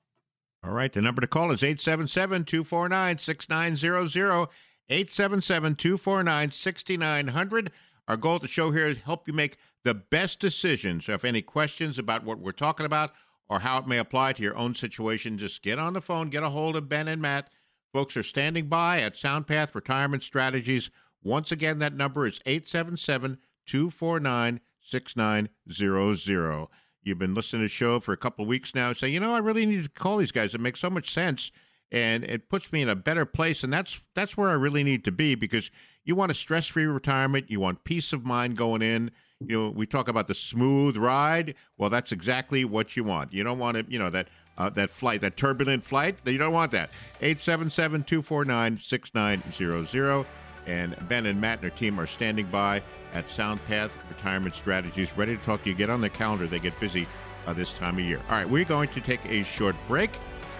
[0.62, 0.93] All right.
[0.93, 4.49] The number to call is 877 249 6900.
[4.91, 7.72] 877 249 6900.
[8.07, 11.05] Our goal at the show here is help you make the best decisions.
[11.05, 13.12] So if any questions about what we're talking about
[13.49, 16.42] or how it may apply to your own situation, just get on the phone, get
[16.42, 17.51] a hold of Ben and Matt.
[17.92, 20.90] Folks are standing by at SoundPath Retirement Strategies.
[21.22, 26.68] Once again, that number is 877 249 6900.
[27.03, 28.92] You've been listening to the show for a couple of weeks now.
[28.92, 30.55] Say, you know, I really need to call these guys.
[30.55, 31.51] It makes so much sense,
[31.90, 33.64] and it puts me in a better place.
[33.64, 35.70] And that's that's where I really need to be because
[36.05, 37.51] you want a stress-free retirement.
[37.51, 39.11] You want peace of mind going in.
[39.41, 41.55] You know, we talk about the smooth ride.
[41.76, 43.32] Well, that's exactly what you want.
[43.32, 46.16] You don't want to, you know, that uh, that flight, that turbulent flight.
[46.24, 46.91] You don't want that.
[47.20, 50.26] 877 249 6900.
[50.66, 52.82] And Ben and Matt and their team are standing by
[53.14, 55.76] at SoundPath Retirement Strategies, ready to talk to you.
[55.76, 56.47] Get on the calendar.
[56.47, 57.07] They get busy
[57.47, 58.20] uh, this time of year.
[58.28, 60.11] All right, we're going to take a short break.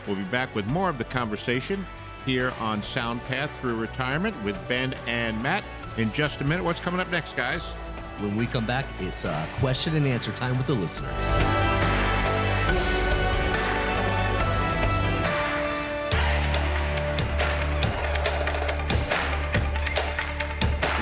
[0.07, 1.85] We'll be back with more of the conversation
[2.25, 5.65] here on SoundPath Through Retirement with Ben and Matt
[5.99, 6.65] in just a minute.
[6.65, 7.75] What's coming up next, guys?
[8.21, 11.09] When we come back, it's uh, question and answer time with the listeners.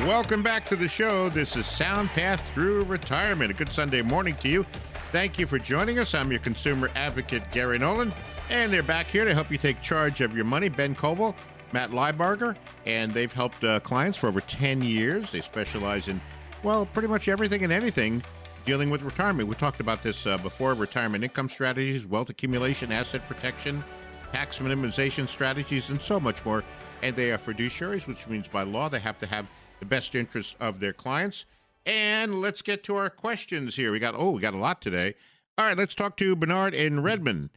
[0.06, 1.30] Welcome back to the show.
[1.30, 3.50] This is Sound Path Through Retirement.
[3.50, 4.64] A good Sunday morning to you.
[5.10, 6.14] Thank you for joining us.
[6.14, 8.12] I'm your consumer advocate, Gary Nolan,
[8.50, 10.68] and they're back here to help you take charge of your money.
[10.68, 11.34] Ben Koval,
[11.72, 15.30] Matt Liebarger, and they've helped uh, clients for over 10 years.
[15.30, 16.20] They specialize in,
[16.66, 18.20] well, pretty much everything and anything
[18.64, 19.48] dealing with retirement.
[19.48, 23.84] We talked about this uh, before retirement income strategies, wealth accumulation, asset protection,
[24.32, 26.64] tax minimization strategies, and so much more.
[27.04, 29.46] And they are fiduciaries, which means by law they have to have
[29.78, 31.44] the best interests of their clients.
[31.86, 33.92] And let's get to our questions here.
[33.92, 35.14] We got, oh, we got a lot today.
[35.56, 37.50] All right, let's talk to Bernard in Redmond.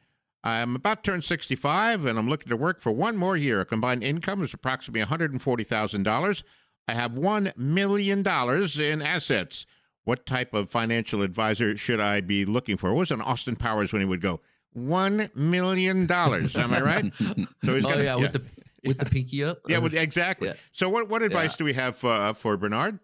[0.43, 3.59] I'm about to turn 65 and I'm looking to work for one more year.
[3.59, 6.43] A combined income is approximately $140,000.
[6.89, 9.65] I have $1 million in assets.
[10.05, 12.91] What type of financial advisor should I be looking for?
[12.91, 14.41] What was an Austin Powers when he would go,
[14.75, 16.11] $1 million?
[16.11, 17.13] Am I right?
[17.65, 18.41] So he's oh, got, yeah, yeah, with the
[18.85, 19.59] with the pinky up.
[19.67, 20.47] yeah, well, exactly.
[20.47, 20.53] Yeah.
[20.71, 21.57] So, what what advice yeah.
[21.57, 22.99] do we have uh, for Bernard?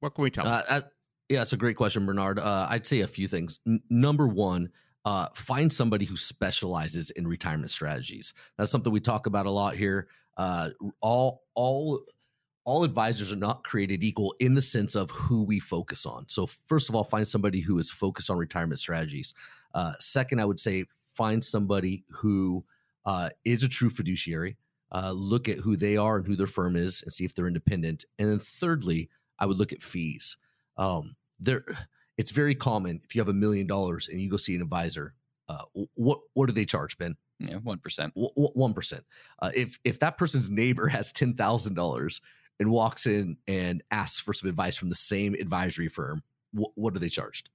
[0.00, 0.62] What can we tell him?
[0.68, 0.80] Uh,
[1.28, 2.38] yeah, it's a great question, Bernard.
[2.38, 3.60] Uh, I'd say a few things.
[3.66, 4.70] N- number one,
[5.04, 8.32] uh, find somebody who specializes in retirement strategies.
[8.56, 10.08] That's something we talk about a lot here.
[10.36, 10.70] Uh,
[11.00, 12.00] all all
[12.68, 16.26] all advisors are not created equal in the sense of who we focus on.
[16.28, 19.32] So, first of all, find somebody who is focused on retirement strategies.
[19.72, 22.62] Uh, second, I would say find somebody who
[23.06, 24.58] uh, is a true fiduciary
[24.92, 27.46] uh, look at who they are and who their firm is and see if they're
[27.46, 28.04] independent.
[28.18, 29.08] And then thirdly,
[29.38, 30.36] I would look at fees.
[30.76, 31.64] Um, there,
[32.18, 35.14] it's very common if you have a million dollars and you go see an advisor.
[35.48, 35.62] Uh,
[35.94, 37.16] what what do they charge, Ben?
[37.38, 38.12] Yeah, one percent.
[38.14, 39.04] One percent.
[39.38, 42.20] Uh, if if that person's neighbor has ten thousand dollars
[42.58, 46.94] and walks in and asks for some advice from the same advisory firm, wh- what
[46.94, 47.50] are they charged?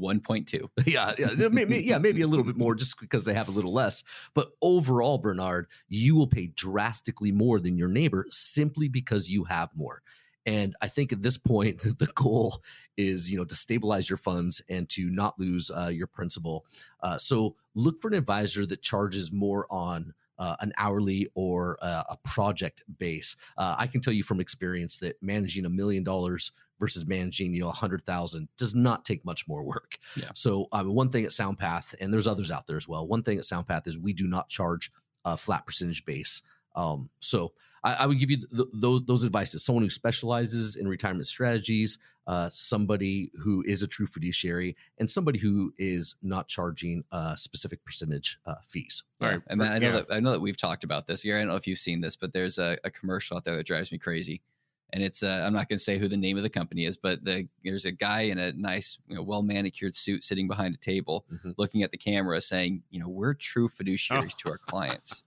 [0.00, 0.68] 1.2.
[0.86, 3.72] Yeah, yeah, maybe, yeah, maybe a little bit more just because they have a little
[3.72, 4.04] less.
[4.34, 9.70] But overall, Bernard, you will pay drastically more than your neighbor simply because you have
[9.74, 10.02] more.
[10.44, 12.62] And I think at this point, the goal
[12.96, 16.64] is, you know, to stabilize your funds and to not lose uh, your principal.
[17.02, 22.04] Uh, so look for an advisor that charges more on uh, an hourly or uh,
[22.10, 23.36] a project base.
[23.56, 27.62] Uh, I can tell you from experience that managing a million dollars versus managing you
[27.62, 29.98] know a hundred thousand does not take much more work.
[30.16, 30.30] Yeah.
[30.34, 33.06] So um, one thing at SoundPath, and there's others out there as well.
[33.06, 34.90] One thing at SoundPath is we do not charge
[35.24, 36.42] a flat percentage base.
[36.74, 37.52] Um, so
[37.86, 39.64] I, I, would give you th- those those advices.
[39.64, 45.38] Someone who specializes in retirement strategies, uh, somebody who is a true fiduciary, and somebody
[45.38, 49.04] who is not charging uh, specific percentage uh, fees.
[49.20, 49.92] All right, and I know yeah.
[49.92, 51.24] that I know that we've talked about this.
[51.24, 53.56] Yeah, I don't know if you've seen this, but there's a, a commercial out there
[53.56, 54.42] that drives me crazy
[54.92, 56.96] and it's uh, I'm not going to say who the name of the company is,
[56.96, 60.74] but the, there's a guy in a nice, you know, well manicured suit sitting behind
[60.74, 61.50] a table, mm-hmm.
[61.56, 65.24] looking at the camera, saying, "You know, we're true fiduciaries to our clients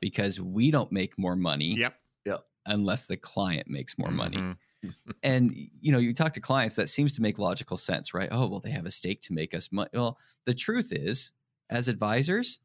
[0.00, 1.94] because we don't make more money, yep,
[2.24, 5.10] yep, unless the client makes more money." Mm-hmm.
[5.22, 8.28] and you know, you talk to clients, that seems to make logical sense, right?
[8.32, 9.90] Oh, well, they have a stake to make us money.
[9.92, 11.32] Well, the truth is,
[11.70, 12.60] as advisors,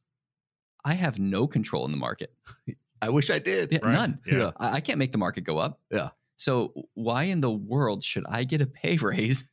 [0.83, 2.33] I have no control in the market.
[3.01, 3.71] I wish I did.
[3.71, 3.93] Yeah, right.
[3.93, 4.19] None.
[4.25, 4.51] Yeah.
[4.57, 5.79] I, I can't make the market go up.
[5.91, 6.09] Yeah.
[6.37, 9.51] So why in the world should I get a pay raise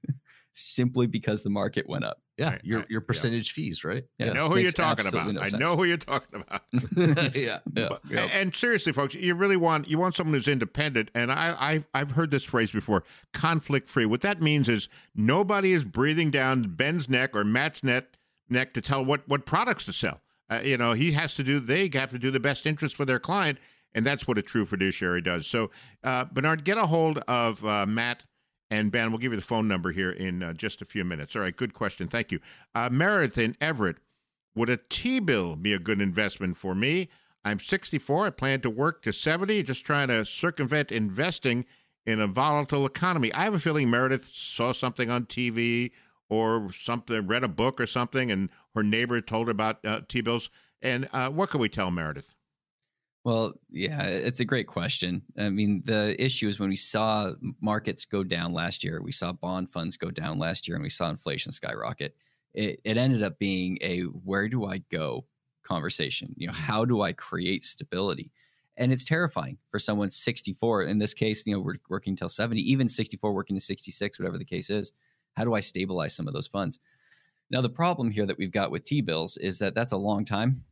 [0.52, 2.20] simply because the market went up?
[2.36, 3.06] Yeah, Right, your your yeah.
[3.06, 4.04] percentage fees, right?
[4.20, 5.32] I know who you're talking about.
[5.32, 6.62] no I know who you're talking about.
[7.36, 7.88] yeah, yeah.
[7.90, 11.10] But- And seriously, folks, you really want you want someone who's independent.
[11.14, 14.04] And I, I've I've heard this phrase before: conflict free.
[14.06, 18.18] What that means is nobody is breathing down Ben's neck or Matt's neck
[18.48, 20.20] neck to tell what what products to sell.
[20.50, 21.60] Uh, you know, he has to do.
[21.60, 23.58] They have to do the best interest for their client,
[23.94, 25.46] and that's what a true fiduciary does.
[25.46, 25.70] So,
[26.02, 28.24] uh, Bernard, get a hold of uh, Matt.
[28.70, 31.36] And Ben, we'll give you the phone number here in uh, just a few minutes.
[31.36, 32.08] All right, good question.
[32.08, 32.40] Thank you.
[32.74, 33.96] Uh, Meredith in Everett,
[34.54, 37.08] would a T bill be a good investment for me?
[37.44, 38.26] I'm 64.
[38.26, 41.66] I plan to work to 70, just trying to circumvent investing
[42.06, 43.32] in a volatile economy.
[43.32, 45.90] I have a feeling Meredith saw something on TV
[46.30, 50.20] or something, read a book or something, and her neighbor told her about uh, T
[50.20, 50.50] bills.
[50.80, 52.34] And uh, what can we tell Meredith?
[53.24, 55.22] Well, yeah, it's a great question.
[55.38, 59.32] I mean, the issue is when we saw markets go down last year, we saw
[59.32, 62.14] bond funds go down last year, and we saw inflation skyrocket.
[62.52, 65.24] It, it ended up being a where do I go
[65.62, 66.34] conversation.
[66.36, 66.62] You know, mm-hmm.
[66.64, 68.30] how do I create stability?
[68.76, 70.82] And it's terrifying for someone 64.
[70.82, 74.36] In this case, you know, we're working till 70, even 64, working to 66, whatever
[74.36, 74.92] the case is.
[75.34, 76.78] How do I stabilize some of those funds?
[77.50, 80.24] Now, the problem here that we've got with T bills is that that's a long
[80.26, 80.64] time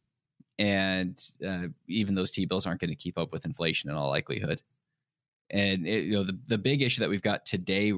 [0.58, 4.10] and uh, even those T bills aren't going to keep up with inflation in all
[4.10, 4.62] likelihood.
[5.50, 7.92] And it, you know the the big issue that we've got today,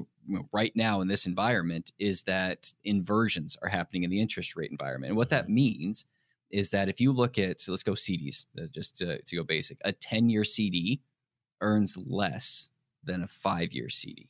[0.51, 5.11] right now in this environment, is that inversions are happening in the interest rate environment.
[5.11, 6.05] And what that means
[6.51, 9.43] is that if you look at, so let's go CDs, uh, just to, to go
[9.43, 11.01] basic, a ten year CD
[11.61, 12.69] earns less
[13.03, 14.29] than a five year CD.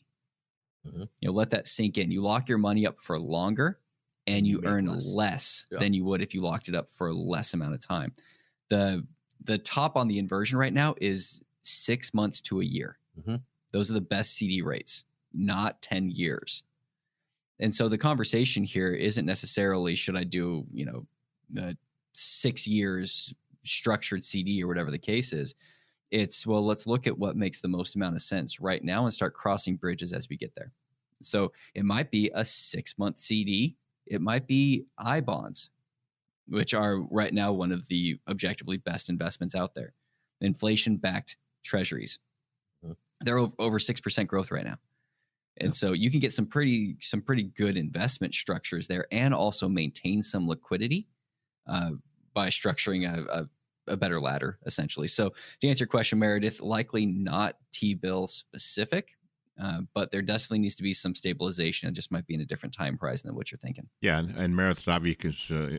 [0.88, 1.10] Mhm.
[1.22, 2.12] You know, let that sink in.
[2.12, 3.80] You lock your money up for longer,
[4.28, 5.06] and You you earn less.
[5.06, 5.80] less, Yeah.
[5.80, 8.14] than you would if you locked it up for a less amount of time.
[8.70, 9.06] The
[9.44, 12.98] the top on the inversion right now is six months to a year.
[13.20, 13.42] Mhm.
[13.72, 16.64] Those are the best CD rates, not 10 years.
[17.60, 21.06] And so the conversation here isn't necessarily should I do, you know,
[21.50, 21.78] the
[22.14, 25.54] six years structured CD or whatever the case is.
[26.12, 29.14] It's, well, let's look at what makes the most amount of sense right now and
[29.14, 30.72] start crossing bridges as we get there.
[31.22, 33.76] So it might be a six month CD,
[34.08, 35.70] it might be I bonds,
[36.48, 39.94] which are right now one of the objectively best investments out there.
[40.42, 42.20] Inflation backed treasuries.
[42.86, 42.96] Mhm.
[43.22, 44.78] They're over, over 6% growth right now.
[45.58, 49.70] And so you can get some pretty some pretty good investment structures there and also
[49.70, 51.08] maintain some liquidity
[51.66, 51.92] uh,
[52.34, 53.26] by structuring a,
[53.88, 55.08] a, a better ladder essentially.
[55.08, 59.16] So to answer your question, Meredith, likely not T-bill specific,
[59.62, 61.90] uh, but there definitely needs to be some stabilization.
[61.90, 63.88] It just might be in a different time horizon than what you're thinking.
[64.02, 65.78] Yeah, and, and Meredith obviously is uh,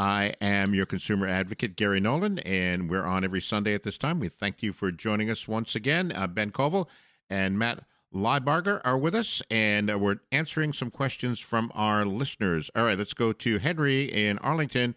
[0.00, 4.18] I am your consumer advocate, Gary Nolan, and we're on every Sunday at this time.
[4.18, 6.10] We thank you for joining us once again.
[6.10, 6.88] Uh, ben Koval
[7.28, 12.70] and Matt Liebarger are with us, and uh, we're answering some questions from our listeners.
[12.74, 14.94] All right, let's go to Henry in Arlington.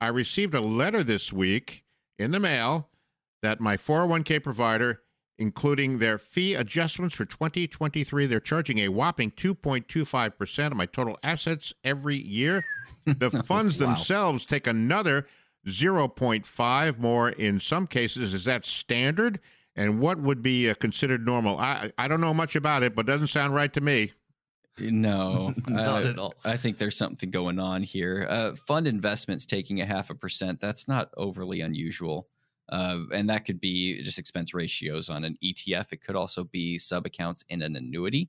[0.00, 1.84] I received a letter this week
[2.18, 2.88] in the mail
[3.42, 5.02] that my 401k provider,
[5.38, 11.72] including their fee adjustments for 2023, they're charging a whopping 2.25% of my total assets
[11.84, 12.64] every year.
[13.06, 13.86] The funds Wow.
[13.86, 15.26] themselves take another
[15.66, 18.34] 0.5 more in some cases.
[18.34, 19.40] Is that standard?
[19.76, 21.56] And what would be uh, considered normal?
[21.58, 24.12] I I don't know much about it, but it doesn't sound right to me.
[24.80, 26.34] No, Not uh, at all.
[26.44, 28.26] I think there's something going on here.
[28.28, 32.28] Uh, fund investments taking a half a percent, that's not overly unusual.
[32.70, 35.92] Uh, and that could be just expense ratios on an ETF.
[35.92, 38.28] It could also be sub accounts in an annuity.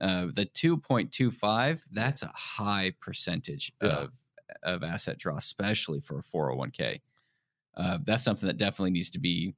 [0.00, 3.88] Uh, the 2.25, that's a high percentage Yeah.
[3.88, 4.12] of,
[4.62, 7.00] of asset draw, especially for a 401k.
[7.76, 9.54] Uh, that's something that definitely needs to be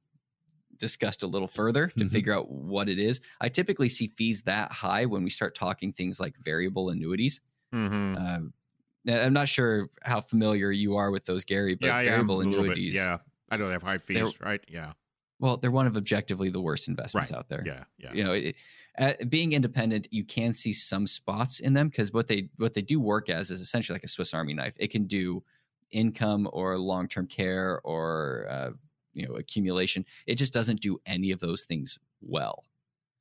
[0.77, 2.11] discussed a little further to Mhm.
[2.11, 3.21] figure out what it is.
[3.39, 7.39] I typically see fees that high when we start talking things like variable annuities.
[7.71, 8.15] Mm-hmm.
[8.17, 12.43] Uh, I'm not sure how familiar you are with those, Gary, but yeah, variable a
[12.43, 12.71] little bit.
[12.71, 12.95] annuities.
[12.95, 13.19] Yeah,
[13.51, 14.63] I know they have high fees, They're- right?
[14.67, 14.93] Yeah,
[15.39, 17.37] Well, they're one of objectively the worst investments Right.
[17.37, 17.63] out there.
[17.65, 18.13] yeah, yeah.
[18.13, 18.55] You know, it,
[18.97, 22.81] uh, being independent, you can see some spots in them because what they what they
[22.81, 24.75] do work as is essentially like a Swiss Army knife.
[24.77, 25.43] It can do
[25.91, 28.71] income or long term care or uh,
[29.13, 30.05] you know accumulation.
[30.25, 32.65] It just doesn't do any of those things well.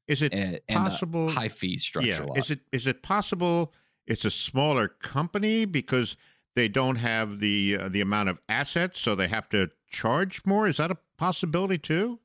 [0.07, 1.31] Is it And, and possible?
[1.31, 2.23] high fees structure yeah.
[2.23, 2.39] a lot.
[2.39, 3.73] Is it is it possible?
[4.07, 6.17] It's a smaller company because
[6.57, 10.69] they don't have the uh, the amount of assets, so they have to charge more.
[10.69, 12.21] Is that a possibility too?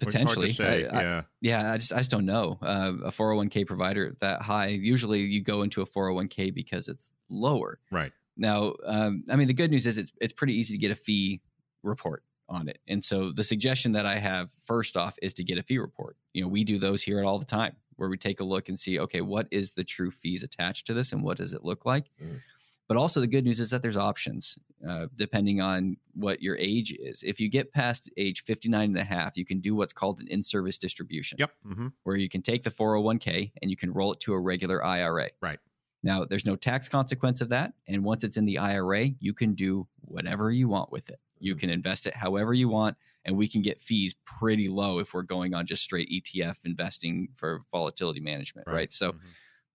[0.00, 0.86] Potentially, say.
[0.86, 1.72] I, yeah, I, yeah.
[1.72, 2.58] I just I just don't know.
[2.60, 4.66] Uh, a 401k provider that high.
[4.66, 7.78] Usually, you go into a 401k because it's lower.
[7.90, 8.12] right.
[8.40, 10.94] Now, um, I mean, the good news is it's it's pretty easy to get a
[10.94, 11.40] fee
[11.82, 15.58] report on it, and so the suggestion that I have first off is to get
[15.58, 16.16] a fee report.
[16.32, 18.78] You know, we do those here all the time, where we take a look and
[18.78, 21.84] see, okay, what is the true fees attached to this, and what does it look
[21.84, 22.10] like.
[22.22, 22.40] Mm.
[22.86, 26.94] But also, the good news is that there's options uh, depending on what your age
[26.98, 27.22] is.
[27.22, 30.26] If you get past age 59 and a half, you can do what's called an
[30.28, 31.50] in service distribution, Yep.
[31.66, 31.86] Mm-hmm.
[32.04, 35.28] where you can take the 401k and you can roll it to a regular IRA.
[35.42, 35.58] Right.
[36.02, 37.74] Now, there's no tax consequence of that.
[37.86, 41.18] And once it's in the IRA, you can do whatever you want with it.
[41.40, 41.60] You Mm-hmm.
[41.60, 42.96] can invest it however you want.
[43.24, 47.28] And we can get fees pretty low if we're going on just straight ETF investing
[47.36, 48.66] for volatility management.
[48.66, 48.90] Right.
[48.90, 49.18] So, Mhm.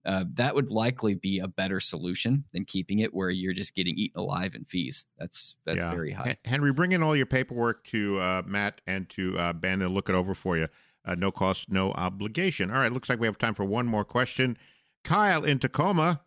[0.06, 3.96] uh, that would likely be a better solution than keeping it where you're just getting
[3.96, 5.06] eaten alive in fees.
[5.20, 5.92] That's that's Yeah.
[5.92, 6.38] very high.
[6.46, 10.10] Henry, bring in all your paperwork to uh, Matt and to uh, Ben and look
[10.10, 10.68] it over for you.
[11.06, 12.72] Uh, no cost, no obligation.
[12.72, 14.58] All right, looks like we have time for one more question.
[15.04, 16.22] Kyle in Tacoma.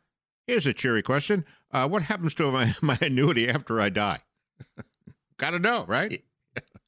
[0.46, 1.44] Here's a cheery question.
[1.72, 4.20] Uh, what happens to my, my annuity after I die?
[5.38, 6.22] Got to know, right?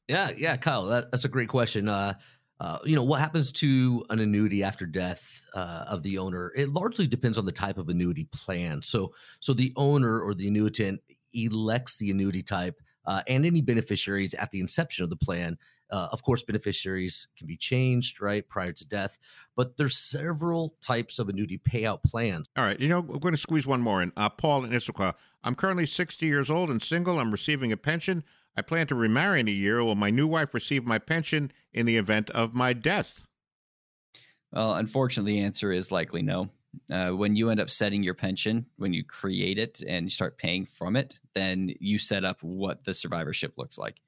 [0.07, 1.87] Yeah, yeah, Kyle, that, that's a great question.
[1.87, 2.15] Uh,
[2.59, 6.51] uh, you know, what happens to an annuity after death uh, of the owner?
[6.55, 8.81] It largely depends on the type of annuity plan.
[8.81, 10.97] So, so the owner or the annuitant
[11.33, 12.75] elects the annuity type
[13.05, 15.57] uh, and any beneficiaries at the inception of the plan.
[15.91, 19.17] Uh, of course, beneficiaries can be changed right prior to death,
[19.55, 22.47] but there's several types of annuity payout plans.
[22.55, 24.11] All right, you know, we're going to squeeze one more in.
[24.15, 25.15] Uh, Paul in Issaquah.
[25.43, 27.19] I'm currently 60 years old and single.
[27.19, 28.23] I'm receiving a pension.
[28.55, 29.83] I plan to remarry in a year.
[29.83, 33.25] Will my new wife receive my pension in the event of my death?
[34.51, 36.49] Well, unfortunately, the answer is likely no.
[36.91, 40.37] Uh, when you end up setting your pension, when you create it and you start
[40.37, 44.01] paying from it, then you set up what the survivorship looks like.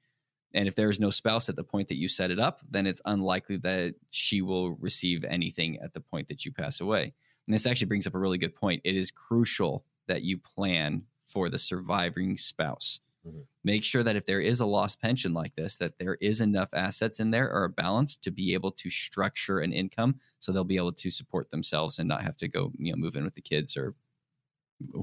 [0.54, 2.86] And if there is no spouse at the point that you set it up, then
[2.86, 7.14] it's unlikely that she will receive anything at the point that you pass away.
[7.46, 8.82] And this actually brings up a really good point.
[8.84, 13.00] It is crucial that you plan for the surviving spouse.
[13.26, 13.46] Mhm.
[13.62, 16.74] Make sure that if there is a lost pension like this, that there is enough
[16.74, 20.64] assets in there or a balance to be able to structure an income so they'll
[20.64, 23.34] be able to support themselves and not have to go, you know, move in with
[23.34, 23.94] the kids or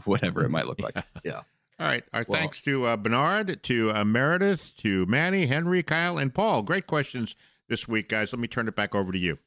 [0.06, 0.96] whatever it might look like.
[1.24, 1.44] Yeah.
[1.80, 2.04] All right.
[2.12, 6.62] Our Well- thanks to uh, Bernard, to uh, Meredith, to Manny, Henry, Kyle, and Paul.
[6.64, 7.36] Great questions
[7.70, 8.34] this week, guys.
[8.34, 9.40] Let me turn it back over to you.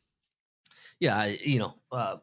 [0.99, 2.17] Yeah, I- you know, uh,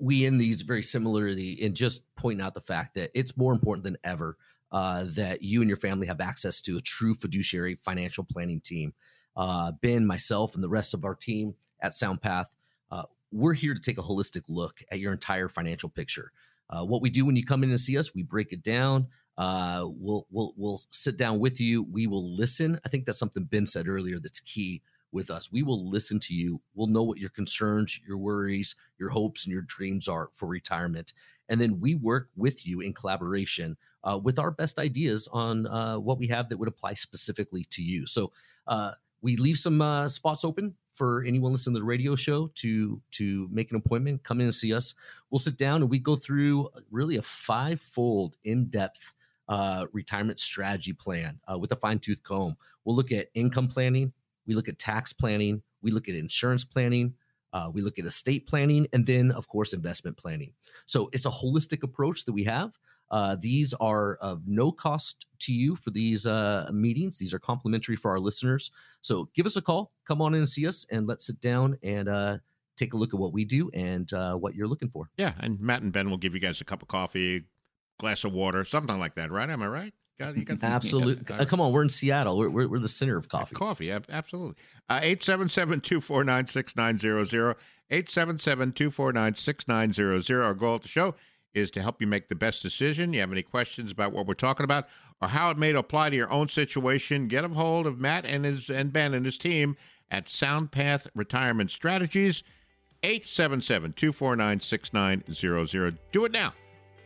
[0.00, 3.84] we end these very similarly in just pointing out the fact that it's more important
[3.84, 4.36] than ever
[4.72, 8.94] uh, that you and your family have access to a true fiduciary financial planning team.
[9.36, 12.46] Uh, ben, myself, and the rest of our team at SoundPath,
[12.90, 16.32] uh, we're here to take a holistic look at your entire financial picture.
[16.68, 19.06] Uh, what we do when you come in and see us, we break it down.
[19.38, 21.82] Uh, we'll we'll we'll sit down with you.
[21.82, 22.78] We will listen.
[22.84, 25.52] I think that's something Ben said earlier that's key with us.
[25.52, 26.60] We will listen to you.
[26.74, 31.12] We'll know what your concerns, your worries, your hopes, and your dreams are for retirement.
[31.48, 35.98] And then we work with you in collaboration uh, with our best ideas on uh,
[35.98, 38.06] what we have that would apply specifically to you.
[38.06, 38.32] So
[38.66, 43.00] uh, we leave some uh, spots open for anyone listening to the radio show to
[43.12, 44.94] to make an appointment, come in and see us.
[45.30, 49.14] We'll sit down and we go through really a five-fold, in-depth
[49.48, 52.56] uh, retirement strategy plan uh, with a fine-tooth comb.
[52.84, 54.12] We'll look at income planning,
[54.46, 57.14] we look at tax planning, we look at insurance planning,
[57.52, 60.52] uh, we look at estate planning, and then, of course, investment planning.
[60.86, 62.78] So it's a holistic approach that we have.
[63.12, 67.18] Uh, these are of no cost to you for these uh, meetings.
[67.18, 68.72] These are complimentary for our listeners.
[69.02, 71.76] So give us a call, come on in and see us, and let's sit down
[71.82, 72.38] and uh,
[72.76, 75.10] take a look at what we do and uh, what you're looking for.
[75.18, 77.44] Yeah, and Matt and Ben will give you guys a cup of coffee,
[77.98, 79.48] glass of water, something like that, right?
[79.50, 79.92] Am I right?
[80.18, 81.22] Got, you got Absolutely.
[81.28, 81.42] Yeah.
[81.42, 82.38] Uh, come on, we're in Seattle.
[82.38, 83.54] We're, we're, we're the center of coffee.
[83.54, 84.54] Coffee, ab- absolutely.
[84.88, 87.56] Uh, 877-249-6900.
[87.90, 90.44] 877-249-6900.
[90.44, 91.14] Our goal at the show
[91.54, 93.12] is to help you make the best decision.
[93.12, 94.88] You have any questions about what we're talking about
[95.20, 98.44] or how it may apply to your own situation, get a hold of Matt and
[98.44, 99.76] his and Ben and his team
[100.10, 102.42] at SoundPath Retirement Strategies.
[103.02, 105.98] 877-249-6900.
[106.12, 106.54] Do it now.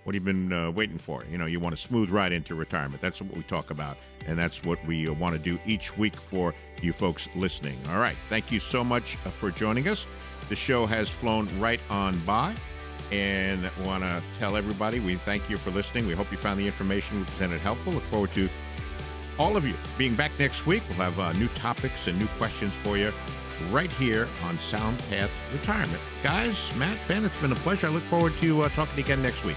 [0.05, 1.25] What have you been uh, waiting for?
[1.29, 3.01] You know, you want a smooth ride into retirement.
[3.01, 6.15] That's what we talk about, and that's what we uh, want to do each week
[6.15, 7.77] for you folks listening.
[7.91, 8.15] All right.
[8.29, 10.07] Thank you so much uh, for joining us.
[10.49, 12.55] The show has flown right on by,
[13.13, 16.07] and want to tell everybody we thank you for listening.
[16.07, 17.93] We hope you found the information we presented helpful.
[17.93, 18.49] Look forward to
[19.39, 20.83] all of you being back next week.
[20.89, 23.13] We'll have uh, new topics and new questions for you
[23.71, 26.01] right here on Sound Path Retirement.
[26.23, 27.87] Guys, Matt, Ben, it's been a pleasure.
[27.87, 29.57] I look forward to uh, talking again next week.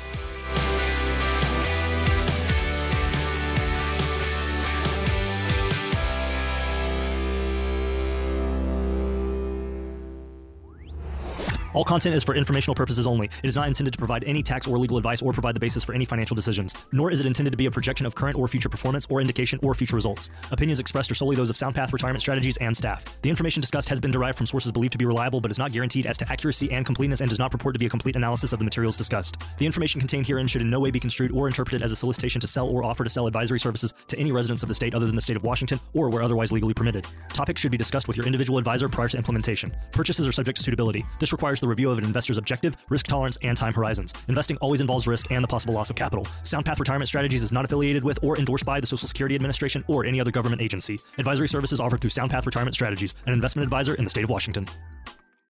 [11.74, 13.30] All content is for informational purposes only.
[13.44, 15.84] It is not intended to provide any tax or legal advice or provide the basis
[15.84, 18.48] for any financial decisions, nor is it intended to be a projection of current or
[18.48, 20.32] future performance or indication or future results.
[20.52, 23.06] Opinions expressed are solely those of SoundPath Retirement Strategies and staff.
[23.22, 25.72] The information discussed has been derived from sources believed to be reliable but is not
[25.72, 28.52] guaranteed as to accuracy and completeness and does not purport to be a complete analysis
[28.52, 29.38] of the materials discussed.
[29.60, 32.42] The information contained herein should in no way be construed or interpreted as a solicitation
[32.42, 35.06] to sell or offer to sell advisory services to any residents of the state other
[35.06, 37.06] than the state of Washington or where otherwise legally permitted.
[37.32, 39.72] Topics should be discussed with your individual advisor prior to implementation.
[39.92, 41.06] Purchases are subject to suitability.
[41.20, 44.14] This requires the review of an investor's objective, risk tolerance, and time horizons.
[44.28, 46.26] Investing always involves risk and the possible loss of capital.
[46.44, 50.06] SoundPath Retirement Strategies is not affiliated with or endorsed by the Social Security Administration or
[50.06, 51.00] any other government agency.
[51.18, 54.68] Advisory services offered through SoundPath Retirement Strategies, an investment advisor in the state of Washington.